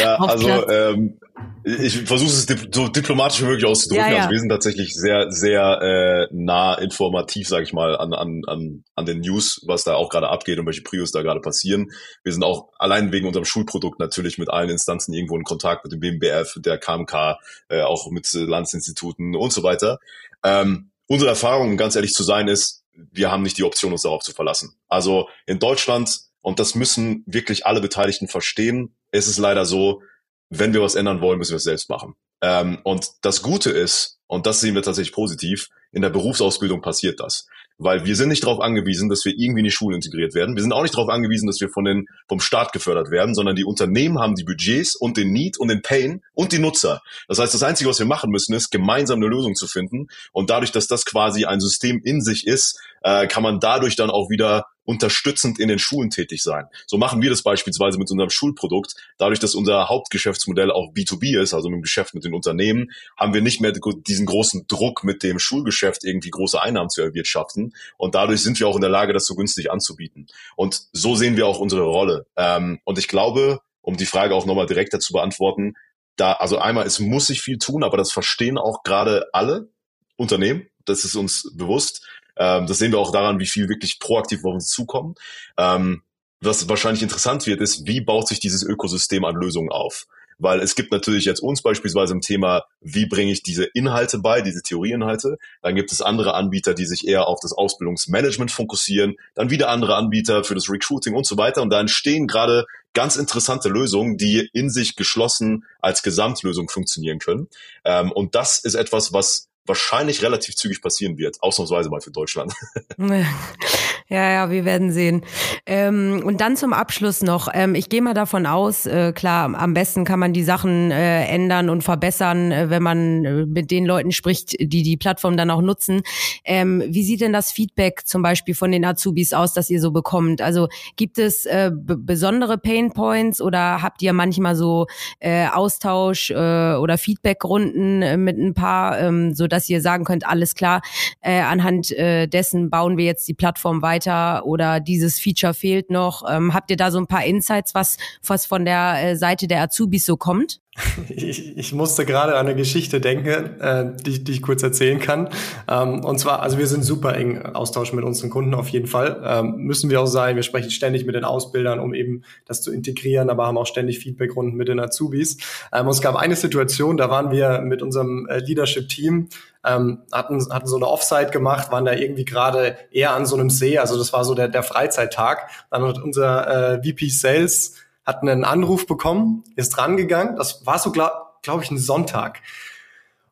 ja, 0.00 0.16
also 0.20 0.68
ähm, 0.68 1.18
ich 1.64 2.02
versuche 2.02 2.30
es 2.30 2.46
dip 2.46 2.74
so 2.74 2.88
diplomatisch 2.88 3.40
wie 3.42 3.46
möglich 3.46 3.64
auszudrücken. 3.64 4.04
Ja, 4.04 4.12
ja. 4.12 4.18
Also 4.18 4.30
wir 4.30 4.38
sind 4.40 4.48
tatsächlich 4.48 4.94
sehr, 4.94 5.30
sehr 5.30 5.80
äh, 5.82 6.34
nah 6.34 6.74
informativ, 6.74 7.48
sage 7.48 7.64
ich 7.64 7.72
mal, 7.72 7.96
an, 7.96 8.12
an, 8.12 8.42
an, 8.46 8.84
an 8.94 9.06
den 9.06 9.20
News, 9.20 9.62
was 9.66 9.84
da 9.84 9.94
auch 9.94 10.08
gerade 10.08 10.28
abgeht 10.28 10.58
und 10.58 10.66
welche 10.66 10.82
Prios 10.82 11.12
da 11.12 11.22
gerade 11.22 11.40
passieren. 11.40 11.90
Wir 12.22 12.32
sind 12.32 12.44
auch 12.44 12.68
allein 12.78 13.12
wegen 13.12 13.26
unserem 13.26 13.44
Schulprodukt 13.44 13.98
natürlich 13.98 14.38
mit 14.38 14.50
allen 14.50 14.70
Instanzen 14.70 15.12
irgendwo 15.14 15.37
in 15.37 15.44
Kontakt, 15.44 15.84
mit 15.84 15.92
dem 15.92 16.00
BMBF, 16.00 16.56
der 16.56 16.78
KMK, 16.78 17.38
äh, 17.68 17.82
auch 17.82 18.11
mit 18.11 18.28
Landsinstituten 18.32 19.37
und 19.37 19.52
so 19.52 19.62
weiter. 19.62 19.98
Ähm, 20.44 20.90
unsere 21.06 21.30
Erfahrung, 21.30 21.76
ganz 21.76 21.96
ehrlich 21.96 22.12
zu 22.12 22.22
sein, 22.22 22.48
ist, 22.48 22.78
wir 23.12 23.30
haben 23.30 23.42
nicht 23.42 23.58
die 23.58 23.64
Option, 23.64 23.92
uns 23.92 24.02
darauf 24.02 24.22
zu 24.22 24.32
verlassen. 24.32 24.78
Also 24.88 25.28
in 25.46 25.58
Deutschland, 25.58 26.20
und 26.40 26.58
das 26.58 26.74
müssen 26.74 27.24
wirklich 27.26 27.66
alle 27.66 27.80
Beteiligten 27.80 28.28
verstehen, 28.28 28.96
ist 29.12 29.26
es 29.26 29.38
leider 29.38 29.64
so, 29.64 30.02
wenn 30.50 30.72
wir 30.72 30.82
was 30.82 30.94
ändern 30.94 31.20
wollen, 31.20 31.38
müssen 31.38 31.52
wir 31.52 31.58
es 31.58 31.64
selbst 31.64 31.88
machen. 31.90 32.14
Ähm, 32.40 32.80
und 32.84 33.11
das 33.22 33.42
Gute 33.42 33.70
ist, 33.70 34.18
und 34.26 34.46
das 34.46 34.61
sehen 34.61 34.74
wir 34.74 34.82
tatsächlich 34.82 35.14
positiv, 35.14 35.68
in 35.92 36.02
der 36.02 36.11
Berufsausbildung 36.11 36.80
passiert 36.80 37.20
das. 37.20 37.46
Weil 37.79 38.05
wir 38.05 38.17
sind 38.17 38.29
nicht 38.29 38.45
darauf 38.45 38.61
angewiesen, 38.61 39.09
dass 39.09 39.25
wir 39.25 39.33
irgendwie 39.33 39.61
in 39.61 39.64
die 39.64 39.71
Schule 39.71 39.95
integriert 39.95 40.35
werden. 40.35 40.57
Wir 40.57 40.62
sind 40.62 40.73
auch 40.73 40.83
nicht 40.83 40.95
darauf 40.95 41.09
angewiesen, 41.09 41.47
dass 41.47 41.61
wir 41.61 41.69
von 41.69 41.85
den, 41.85 42.07
vom 42.29 42.41
Staat 42.41 42.73
gefördert 42.73 43.11
werden, 43.11 43.35
sondern 43.35 43.55
die 43.55 43.64
Unternehmen 43.64 44.19
haben 44.19 44.35
die 44.35 44.45
Budgets 44.45 44.97
und 44.97 45.17
den 45.17 45.33
Need 45.33 45.59
und 45.59 45.69
den 45.69 45.83
Pain 45.83 46.23
und 46.35 46.53
die 46.53 46.59
Nutzer. 46.59 47.01
Das 47.29 47.38
heißt, 47.38 47.55
das 47.55 47.62
Einzige, 47.62 47.88
was 47.88 47.99
wir 47.99 48.07
machen 48.07 48.31
müssen, 48.31 48.53
ist, 48.55 48.71
gemeinsam 48.71 49.19
eine 49.19 49.29
Lösung 49.29 49.55
zu 49.55 49.69
finden. 49.69 50.09
Und 50.33 50.51
dadurch, 50.51 50.73
dass 50.73 50.88
das 50.88 51.05
quasi 51.05 51.45
ein 51.45 51.61
System 51.61 52.01
in 52.03 52.21
sich 52.21 52.47
ist, 52.47 52.81
äh, 53.03 53.27
kann 53.29 53.43
man 53.43 53.61
dadurch 53.61 53.97
dann 53.97 54.11
auch 54.11 54.29
wieder 54.29 54.67
unterstützend 54.88 55.59
in 55.59 55.68
den 55.68 55.79
Schulen 55.79 56.09
tätig 56.09 56.42
sein. 56.42 56.64
So 56.87 56.96
machen 56.96 57.20
wir 57.20 57.29
das 57.29 57.42
beispielsweise 57.42 57.98
mit 57.98 58.11
unserem 58.11 58.31
Schulprodukt. 58.31 58.94
Dadurch, 59.18 59.38
dass 59.38 59.55
unser 59.55 59.87
Hauptgeschäftsmodell 59.90 60.70
auch 60.70 60.94
B2B 60.94 61.38
ist, 61.38 61.53
also 61.53 61.68
mit 61.68 61.77
dem 61.77 61.83
Geschäft 61.83 62.14
mit 62.14 62.24
den 62.24 62.33
Unternehmen, 62.33 62.90
haben 63.14 63.35
wir 63.35 63.42
nicht 63.42 63.61
mehr 63.61 63.72
diesen 63.72 64.24
großen 64.24 64.66
Druck 64.66 65.05
mit 65.05 65.22
dem 65.22 65.38
Schulgeschäft 65.38 66.05
irgendwie 66.05 66.31
große 66.31 66.62
Einnahmen 66.62 66.88
zu 66.88 67.03
erwirtschaften. 67.03 67.74
Und 67.98 68.14
dadurch 68.14 68.42
sind 68.42 68.59
wir 68.61 68.66
auch 68.66 68.77
in 68.77 68.81
der 68.81 68.88
Lage, 68.88 69.12
das 69.12 69.27
so 69.27 69.35
günstig 69.35 69.70
anzubieten. 69.70 70.27
Und 70.57 70.81
so 70.92 71.14
sehen 71.14 71.37
wir 71.37 71.46
auch 71.46 71.59
unsere 71.59 71.83
Rolle. 71.83 72.27
Ähm, 72.38 72.81
und 72.85 72.98
ich 72.98 73.09
glaube, 73.09 73.61
um 73.83 73.98
die 73.98 74.07
Frage 74.07 74.35
auch 74.35 74.46
nochmal 74.46 74.66
direkter 74.66 75.01
zu 75.01 75.12
beantworten, 75.12 75.74
da, 76.16 76.33
also 76.33 76.57
einmal, 76.57 76.87
es 76.87 76.98
muss 76.98 77.27
sich 77.27 77.42
viel 77.42 77.59
tun, 77.59 77.85
aber 77.85 77.98
das 77.98 78.11
verstehen 78.11 78.57
auch 78.57 78.85
gerade 78.85 79.27
alle 79.35 79.68
Unternehmen. 80.16 80.66
Das 80.87 81.05
ist 81.05 81.14
uns 81.14 81.53
bewusst. 81.55 82.09
Ähm, 82.38 82.66
das 82.66 82.79
sehen 82.79 82.92
wir 82.92 82.98
auch 82.98 83.12
daran, 83.12 83.38
wie 83.38 83.46
viel 83.46 83.68
wirklich 83.68 83.98
proaktiv 83.98 84.44
auf 84.44 84.55
uns 84.55 84.68
zukommen. 84.68 85.14
Ähm, 85.57 86.03
was 86.40 86.68
wahrscheinlich 86.68 87.03
interessant 87.03 87.46
wird, 87.46 87.61
ist, 87.61 87.87
wie 87.87 88.01
baut 88.01 88.29
sich 88.29 88.40
dieses 88.40 88.62
Ökosystem 88.62 89.24
an 89.24 89.35
Lösungen 89.35 89.70
auf? 89.70 90.07
Weil 90.40 90.61
es 90.61 90.77
gibt 90.77 90.92
natürlich 90.92 91.24
jetzt 91.24 91.40
uns 91.40 91.62
beispielsweise 91.62 92.14
im 92.14 92.20
Thema, 92.20 92.62
wie 92.81 93.07
bringe 93.07 93.33
ich 93.33 93.42
diese 93.42 93.64
Inhalte 93.64 94.20
bei, 94.20 94.40
diese 94.40 94.62
Theorieinhalte. 94.62 95.37
Dann 95.62 95.74
gibt 95.74 95.90
es 95.90 96.01
andere 96.01 96.35
Anbieter, 96.35 96.74
die 96.74 96.87
sich 96.87 97.09
eher 97.09 97.27
auf 97.27 97.40
das 97.42 97.53
Ausbildungsmanagement 97.53 98.53
fokussieren. 98.53 99.16
Dann 99.35 99.51
wieder 99.51 99.68
andere 99.68 99.96
Anbieter 99.96 100.44
für 100.44 100.55
das 100.55 100.70
Recruiting 100.70 101.14
und 101.14 101.27
so 101.27 101.37
weiter. 101.37 101.61
Und 101.61 101.70
da 101.70 101.81
entstehen 101.81 102.29
gerade 102.29 102.66
ganz 102.94 103.16
interessante 103.16 103.68
Lösungen, 103.68 104.16
die 104.16 104.48
in 104.53 104.70
sich 104.70 104.94
geschlossen 104.94 105.64
als 105.81 106.05
Gesamtlösung 106.05 106.68
funktionieren 106.68 107.18
können. 107.18 107.48
Ähm, 107.85 108.12
und 108.12 108.37
das 108.37 108.61
ist 108.61 108.77
etwas, 108.77 109.12
was 109.12 109.48
wahrscheinlich 109.68 110.22
relativ 110.22 110.57
zügig 110.57 110.83
passieren 110.83 111.18
wird, 111.18 111.42
ausnahmsweise 111.42 111.90
mal 111.90 112.00
für 112.00 112.11
Deutschland. 112.11 112.52
Ja, 114.11 114.31
ja, 114.31 114.50
wir 114.50 114.64
werden 114.64 114.90
sehen. 114.90 115.22
Ähm, 115.66 116.22
und 116.24 116.40
dann 116.40 116.57
zum 116.57 116.72
Abschluss 116.72 117.22
noch, 117.22 117.48
ähm, 117.52 117.74
ich 117.74 117.90
gehe 117.90 118.00
mal 118.00 118.14
davon 118.14 118.46
aus, 118.46 118.87
äh, 118.87 119.12
klar, 119.12 119.54
am 119.54 119.74
besten 119.74 120.07
kann 120.07 120.18
man 120.18 120.33
die 120.33 120.44
Sachen 120.44 120.90
äh, 120.90 121.26
ändern 121.26 121.68
und 121.68 121.85
verbessern, 121.85 122.50
äh, 122.50 122.70
wenn 122.70 122.83
man 122.83 123.24
äh, 123.26 123.44
mit 123.44 123.70
den 123.70 123.85
Leuten 123.85 124.11
spricht, 124.11 124.54
die 124.59 124.83
die 124.83 124.96
Plattform 124.96 125.37
dann 125.37 125.50
auch 125.50 125.61
nutzen. 125.61 126.00
Ähm, 126.46 126.83
wie 126.87 127.04
sieht 127.04 127.20
denn 127.20 127.35
das 127.35 127.52
Feedback 127.52 128.07
zum 128.07 128.22
Beispiel 128.22 128.54
von 128.54 128.72
den 128.72 128.83
Azubis 128.83 129.35
aus, 129.35 129.52
das 129.52 129.68
ihr 129.68 129.81
so 129.81 129.90
bekommt? 129.90 130.40
Also 130.40 130.68
gibt 130.96 131.18
es 131.18 131.44
äh, 131.44 131.70
besondere 131.70 132.57
Pain 132.57 132.92
Points 132.92 133.42
oder 133.42 133.83
habt 133.83 134.00
ihr 134.00 134.14
manchmal 134.14 134.57
so 134.57 134.87
äh, 135.20 135.48
Austausch 135.48 136.31
oder 136.31 136.98
Feedbackrunden 136.98 138.24
mit 138.24 138.38
ein 138.38 138.54
paar, 138.54 138.98
ähm, 139.00 139.35
so 139.35 139.46
dass 139.46 139.58
ihr 139.68 139.81
sagen 139.81 140.05
könnt, 140.05 140.27
alles 140.27 140.55
klar, 140.55 140.83
äh, 141.21 141.40
anhand 141.40 141.90
äh, 141.92 142.27
dessen 142.27 142.71
bauen 142.71 142.97
wir 142.97 143.05
jetzt 143.05 143.27
die 143.29 143.35
Plattform 143.35 143.81
weiter 143.83 143.88
weiter 143.88 144.44
oder 144.47 144.81
dieses 144.81 145.18
Feature 145.18 145.55
fehlt 145.55 145.90
noch. 145.90 146.23
Ähm, 146.29 146.55
habt 146.55 146.71
ihr 146.71 146.77
da 146.77 146.90
so 146.90 146.99
ein 146.99 147.07
paar 147.07 147.25
Insights, 147.25 147.75
was, 147.75 147.97
was 148.25 148.47
von 148.47 148.64
der 148.64 149.03
äh, 149.03 149.16
Seite 149.16 149.49
der 149.49 149.62
Azubis 149.62 150.05
so 150.07 150.16
kommt? 150.16 150.61
Ich, 151.09 151.57
ich 151.57 151.73
musste 151.73 152.05
gerade 152.05 152.37
an 152.37 152.47
eine 152.47 152.55
Geschichte 152.55 153.01
denken, 153.01 153.61
äh, 153.61 153.93
die, 154.05 154.23
die 154.23 154.33
ich 154.33 154.43
kurz 154.43 154.62
erzählen 154.62 155.01
kann. 155.01 155.29
Ähm, 155.69 156.05
und 156.05 156.19
zwar, 156.19 156.43
also 156.43 156.59
wir 156.59 156.67
sind 156.67 156.85
super 156.85 157.17
eng 157.17 157.43
Austausch 157.43 157.93
mit 157.93 158.05
unseren 158.05 158.31
Kunden 158.31 158.55
auf 158.55 158.69
jeden 158.69 158.87
Fall. 158.87 159.21
Ähm, 159.25 159.57
müssen 159.57 159.91
wir 159.91 160.01
auch 160.01 160.07
sein. 160.07 160.37
Wir 160.37 160.43
sprechen 160.43 160.71
ständig 160.71 161.07
mit 161.07 161.14
den 161.14 161.25
Ausbildern, 161.25 161.81
um 161.81 161.95
eben 161.95 162.23
das 162.47 162.62
zu 162.62 162.73
integrieren, 162.73 163.31
aber 163.31 163.47
haben 163.47 163.59
auch 163.59 163.67
ständig 163.67 163.99
Feedbackrunden 163.99 164.57
mit 164.57 164.69
den 164.69 164.81
Azubis. 164.81 165.38
Ähm, 165.73 165.87
und 165.87 165.93
es 165.93 166.01
gab 166.01 166.17
eine 166.17 166.37
Situation, 166.37 166.97
da 166.97 167.11
waren 167.11 167.31
wir 167.31 167.61
mit 167.61 167.83
unserem 167.83 168.27
äh, 168.29 168.38
Leadership-Team 168.38 169.29
ähm, 169.64 170.03
hatten, 170.12 170.53
hatten 170.53 170.67
so 170.67 170.77
eine 170.77 170.87
Offsite 170.87 171.31
gemacht, 171.31 171.73
waren 171.73 171.85
da 171.85 171.93
irgendwie 171.93 172.25
gerade 172.25 172.77
eher 172.91 173.12
an 173.12 173.27
so 173.27 173.37
einem 173.37 173.51
See, 173.51 173.79
also 173.79 173.99
das 173.99 174.12
war 174.12 174.25
so 174.25 174.35
der, 174.35 174.49
der 174.49 174.62
Freizeittag. 174.62 175.51
Dann 175.71 175.83
hat 175.83 175.99
unser 175.99 176.75
äh, 176.75 176.83
VP 176.83 177.09
Sales 177.09 177.75
hat 178.09 178.23
einen 178.23 178.42
Anruf 178.44 178.87
bekommen, 178.87 179.44
ist 179.55 179.77
rangegangen. 179.77 180.35
Das 180.37 180.64
war 180.64 180.79
so, 180.79 180.92
glaube 180.92 181.12
glaub 181.42 181.62
ich, 181.62 181.71
ein 181.71 181.79
Sonntag. 181.79 182.40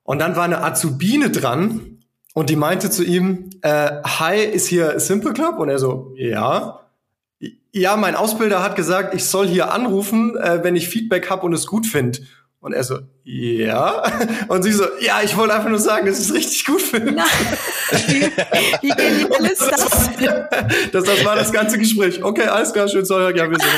Und 0.04 0.18
dann 0.18 0.36
war 0.36 0.44
eine 0.44 0.62
Azubine 0.62 1.30
dran 1.30 1.98
und 2.34 2.50
die 2.50 2.56
meinte 2.56 2.90
zu 2.90 3.02
ihm, 3.02 3.50
äh, 3.62 4.02
hi, 4.04 4.36
ist 4.36 4.66
hier 4.68 5.00
Simple 5.00 5.32
Club? 5.32 5.58
Und 5.58 5.70
er 5.70 5.78
so, 5.78 6.12
ja. 6.16 6.80
Ja, 7.72 7.96
mein 7.96 8.16
Ausbilder 8.16 8.62
hat 8.62 8.76
gesagt, 8.76 9.14
ich 9.14 9.24
soll 9.24 9.48
hier 9.48 9.72
anrufen, 9.72 10.36
äh, 10.36 10.62
wenn 10.62 10.76
ich 10.76 10.88
Feedback 10.90 11.30
habe 11.30 11.46
und 11.46 11.54
es 11.54 11.66
gut 11.66 11.86
finde. 11.86 12.20
Und 12.60 12.72
er 12.72 12.84
so, 12.84 12.98
ja. 13.24 14.02
Und 14.48 14.62
sie 14.62 14.72
so, 14.72 14.84
ja, 15.00 15.20
ich 15.22 15.36
wollte 15.36 15.54
einfach 15.54 15.68
nur 15.68 15.78
sagen, 15.78 16.06
dass 16.06 16.18
ich 16.18 16.26
es 16.26 16.34
richtig 16.34 16.64
gut 16.64 16.82
finde. 16.82 17.22
wie, 18.08 18.22
wie 18.82 18.88
genial 18.88 19.46
ist 19.52 19.62
das? 19.62 20.10
das? 20.92 21.04
Das 21.04 21.24
war 21.24 21.36
das 21.36 21.52
ganze 21.52 21.78
Gespräch. 21.78 22.22
Okay, 22.22 22.46
alles 22.46 22.72
klar, 22.72 22.88
schön, 22.88 23.04
sorry, 23.04 23.36
ja, 23.38 23.48
wir 23.48 23.58
sind 23.58 23.70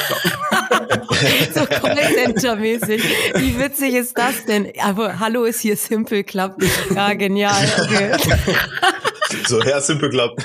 So 1.54 1.60
Callcenter-mäßig. 1.66 3.02
Wie 3.34 3.58
witzig 3.58 3.94
ist 3.94 4.16
das 4.16 4.44
denn? 4.44 4.72
Aber 4.82 5.18
hallo 5.18 5.44
ist 5.44 5.60
hier 5.60 5.76
Simple 5.76 6.24
Club. 6.24 6.56
Ja, 6.94 7.14
genial. 7.14 7.68
Okay. 7.82 8.12
So, 9.46 9.62
Herr 9.62 9.80
Simple 9.80 10.10
Club. 10.10 10.38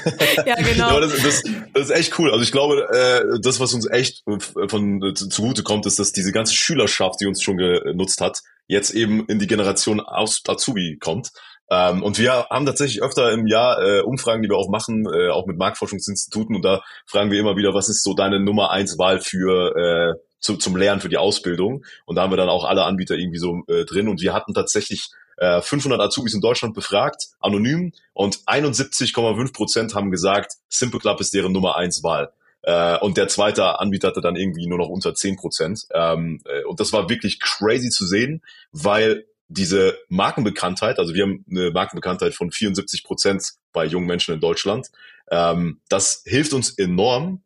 Ja, 0.46 0.56
genau. 0.56 0.94
ja, 0.94 1.00
das, 1.00 1.22
das, 1.22 1.44
das, 1.74 1.84
ist 1.84 1.92
echt 1.92 2.20
cool. 2.20 2.32
Also 2.32 2.44
ich 2.44 2.52
glaube, 2.52 2.88
äh, 2.92 3.40
das, 3.42 3.60
was 3.60 3.74
uns 3.74 3.90
echt 3.90 4.24
von 4.68 5.02
äh, 5.02 5.14
zugute 5.14 5.64
kommt, 5.64 5.86
ist, 5.86 6.00
dass 6.00 6.12
diese 6.12 6.32
ganze 6.32 6.54
Schülerschaft, 6.54 7.22
die 7.22 7.28
uns 7.28 7.42
schon 7.42 7.58
genutzt 7.58 8.20
hat, 8.22 8.42
jetzt 8.68 8.92
eben 8.92 9.26
in 9.28 9.40
die 9.40 9.48
Generation 9.48 10.00
aus 10.00 10.42
Azubi 10.48 10.98
kommt. 11.00 11.32
Ähm, 11.70 12.04
und 12.04 12.20
wir 12.20 12.48
haben 12.50 12.66
tatsächlich 12.66 13.02
öfter 13.02 13.32
im 13.32 13.48
Jahr 13.48 13.82
äh, 13.82 14.02
Umfragen, 14.02 14.44
die 14.44 14.50
wir 14.50 14.58
auch 14.58 14.70
machen, 14.70 15.06
äh, 15.06 15.30
auch 15.30 15.46
mit 15.46 15.58
Marktforschungsinstituten. 15.58 16.56
Und 16.56 16.64
da 16.64 16.84
fragen 17.06 17.32
wir 17.32 17.40
immer 17.40 17.56
wieder, 17.56 17.74
was 17.74 17.90
ist 17.90 18.04
so 18.04 18.14
deine 18.14 18.40
Nummer 18.40 18.72
eins 18.72 18.98
Wahl 18.98 19.20
für 19.20 19.76
äh, 19.76 20.20
zu, 20.44 20.58
zum 20.58 20.76
Lernen, 20.76 21.02
für 21.02 21.10
die 21.10 21.18
Ausbildung? 21.18 21.86
Und 22.06 22.16
da 22.16 22.24
haben 22.24 22.32
wir 22.32 22.38
dann 22.38 22.50
auch 22.50 22.66
alle 22.66 22.84
Anbieter 22.84 23.16
irgendwie 23.16 23.40
so 23.40 23.64
äh, 23.68 23.86
drin. 23.86 24.08
Und 24.08 24.22
wir 24.22 24.34
hatten 24.34 24.54
tatsächlich 24.54 25.10
500 25.40 26.00
äh, 26.00 26.04
Azubis 26.04 26.36
in 26.36 26.42
Deutschland 26.42 26.76
befragt, 26.76 27.30
anonym, 27.40 27.92
und 28.14 28.38
71,5 28.46 29.52
Prozent 29.52 29.96
haben 29.96 30.12
gesagt, 30.12 30.54
Simple 30.70 31.00
Club 31.00 31.20
ist 31.22 31.34
deren 31.34 31.52
Nummer 31.52 31.76
eins 31.76 32.04
Wahl. 32.04 32.32
Äh, 32.62 32.98
und 33.00 33.18
der 33.18 33.28
zweite 33.28 33.80
Anbieter 33.80 34.10
hatte 34.10 34.22
dann 34.22 34.36
irgendwie 34.36 34.68
nur 34.68 34.78
noch 34.78 34.90
unter 34.90 35.14
10 35.14 35.36
Prozent. 35.36 35.86
Ähm, 35.92 36.42
äh, 36.46 36.64
und 36.64 36.80
das 36.80 36.94
war 36.94 37.10
wirklich 37.10 37.40
crazy 37.40 37.90
zu 37.90 38.06
sehen, 38.06 38.42
weil 38.72 39.26
diese 39.50 39.98
Markenbekanntheit, 40.08 40.98
also 40.98 41.14
wir 41.14 41.24
haben 41.24 41.46
eine 41.50 41.72
Markenbekanntheit 41.72 42.34
von 42.34 42.52
74 42.52 43.04
Prozent 43.04 43.44
bei 43.72 43.86
jungen 43.86 44.08
Menschen 44.08 44.34
in 44.34 44.40
Deutschland, 44.40 44.90
ähm, 45.30 45.82
das 45.90 46.24
hilft 46.26 46.54
uns 46.54 46.72
enorm, 46.72 47.43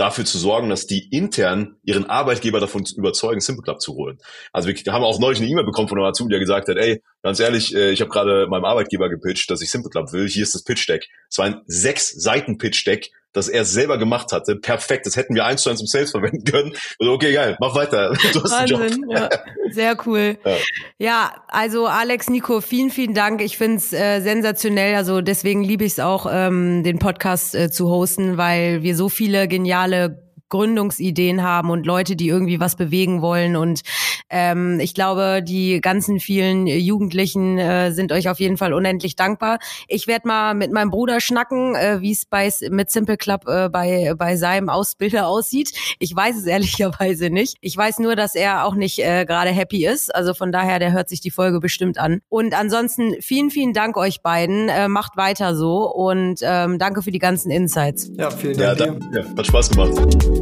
dafür 0.00 0.24
zu 0.24 0.38
sorgen, 0.38 0.70
dass 0.70 0.86
die 0.86 1.08
intern 1.14 1.76
ihren 1.84 2.08
Arbeitgeber 2.08 2.58
davon 2.58 2.84
überzeugen, 2.96 3.40
Simple 3.40 3.62
Club 3.62 3.80
zu 3.80 3.94
holen. 3.94 4.18
Also 4.52 4.68
wir 4.68 4.92
haben 4.92 5.04
auch 5.04 5.18
neulich 5.18 5.40
eine 5.40 5.48
E-Mail 5.48 5.64
bekommen 5.64 5.88
von 5.88 5.98
einem 5.98 6.06
Azubi, 6.06 6.30
der 6.30 6.40
gesagt 6.40 6.68
hat, 6.68 6.76
ey, 6.78 7.02
ganz 7.22 7.38
ehrlich, 7.38 7.74
äh, 7.74 7.90
ich 7.90 8.00
habe 8.00 8.10
gerade 8.10 8.46
meinem 8.48 8.64
Arbeitgeber 8.64 9.10
gepitcht, 9.10 9.50
dass 9.50 9.60
ich 9.60 9.70
Simple 9.70 9.90
Club 9.90 10.12
will. 10.12 10.26
Hier 10.26 10.42
ist 10.42 10.54
das 10.54 10.64
Pitch 10.64 10.88
Deck. 10.88 11.06
Es 11.28 11.36
war 11.38 11.46
ein 11.46 11.60
sechs 11.66 12.10
Seiten 12.10 12.56
Pitch 12.56 12.86
Deck 12.86 13.10
das 13.32 13.48
er 13.48 13.64
selber 13.64 13.98
gemacht 13.98 14.32
hatte. 14.32 14.56
Perfekt, 14.56 15.06
das 15.06 15.16
hätten 15.16 15.34
wir 15.34 15.44
eins 15.44 15.62
zu 15.62 15.70
eins 15.70 15.80
im 15.80 15.86
Sales 15.86 16.10
verwenden 16.10 16.44
können. 16.44 16.72
Also 16.98 17.12
okay, 17.12 17.32
geil, 17.32 17.56
mach 17.60 17.74
weiter. 17.74 18.12
Du 18.32 18.42
hast 18.42 18.52
Wahnsinn, 18.52 19.06
ja. 19.10 19.28
Sehr 19.70 19.96
cool. 20.06 20.38
Ja. 20.44 20.56
ja. 20.98 21.44
also 21.48 21.86
Alex, 21.86 22.28
Nico, 22.28 22.60
vielen, 22.60 22.90
vielen 22.90 23.14
Dank. 23.14 23.40
Ich 23.42 23.56
find's 23.56 23.92
äh, 23.92 24.20
sensationell. 24.20 24.94
Also 24.94 25.20
deswegen 25.20 25.62
liebe 25.62 25.84
ich 25.84 25.92
es 25.92 26.00
auch, 26.00 26.26
ähm, 26.30 26.82
den 26.82 26.98
Podcast 26.98 27.54
äh, 27.54 27.70
zu 27.70 27.88
hosten, 27.88 28.36
weil 28.36 28.82
wir 28.82 28.96
so 28.96 29.08
viele 29.08 29.48
geniale 29.48 30.29
Gründungsideen 30.50 31.42
haben 31.42 31.70
und 31.70 31.86
Leute, 31.86 32.16
die 32.16 32.28
irgendwie 32.28 32.60
was 32.60 32.76
bewegen 32.76 33.22
wollen. 33.22 33.56
Und 33.56 33.80
ähm, 34.28 34.78
ich 34.80 34.94
glaube, 34.94 35.42
die 35.42 35.80
ganzen 35.80 36.20
vielen 36.20 36.66
Jugendlichen 36.66 37.58
äh, 37.58 37.92
sind 37.92 38.12
euch 38.12 38.28
auf 38.28 38.38
jeden 38.38 38.56
Fall 38.56 38.74
unendlich 38.74 39.16
dankbar. 39.16 39.58
Ich 39.88 40.06
werde 40.06 40.28
mal 40.28 40.54
mit 40.54 40.72
meinem 40.72 40.90
Bruder 40.90 41.20
schnacken, 41.20 41.74
äh, 41.74 42.00
wie 42.00 42.12
es 42.12 42.26
bei 42.26 42.50
mit 42.70 42.90
Simple 42.90 43.16
Club 43.16 43.46
äh, 43.46 43.68
bei 43.68 44.14
bei 44.16 44.36
seinem 44.36 44.68
Ausbilder 44.68 45.26
aussieht. 45.28 45.72
Ich 45.98 46.14
weiß 46.14 46.36
es 46.36 46.46
ehrlicherweise 46.50 47.30
nicht. 47.30 47.56
Ich 47.60 47.76
weiß 47.76 47.98
nur, 47.98 48.16
dass 48.16 48.34
er 48.34 48.66
auch 48.66 48.74
nicht 48.74 48.98
äh, 48.98 49.24
gerade 49.24 49.50
happy 49.50 49.86
ist. 49.86 50.14
Also 50.14 50.34
von 50.34 50.52
daher, 50.52 50.78
der 50.78 50.92
hört 50.92 51.08
sich 51.08 51.20
die 51.20 51.30
Folge 51.30 51.60
bestimmt 51.60 51.98
an. 51.98 52.20
Und 52.28 52.54
ansonsten 52.54 53.14
vielen, 53.20 53.50
vielen 53.50 53.72
Dank 53.72 53.96
euch 53.96 54.22
beiden. 54.22 54.68
Äh, 54.68 54.88
macht 54.88 55.16
weiter 55.16 55.54
so 55.54 55.90
und 55.92 56.40
ähm, 56.42 56.78
danke 56.78 57.02
für 57.02 57.10
die 57.10 57.18
ganzen 57.18 57.50
Insights. 57.50 58.10
Ja, 58.16 58.30
vielen 58.30 58.56
Dank. 58.56 58.78
Ja, 58.78 58.86
danke. 58.86 59.06
Ja, 59.14 59.36
hat 59.36 59.46
Spaß 59.46 59.70
gemacht. 59.70 60.39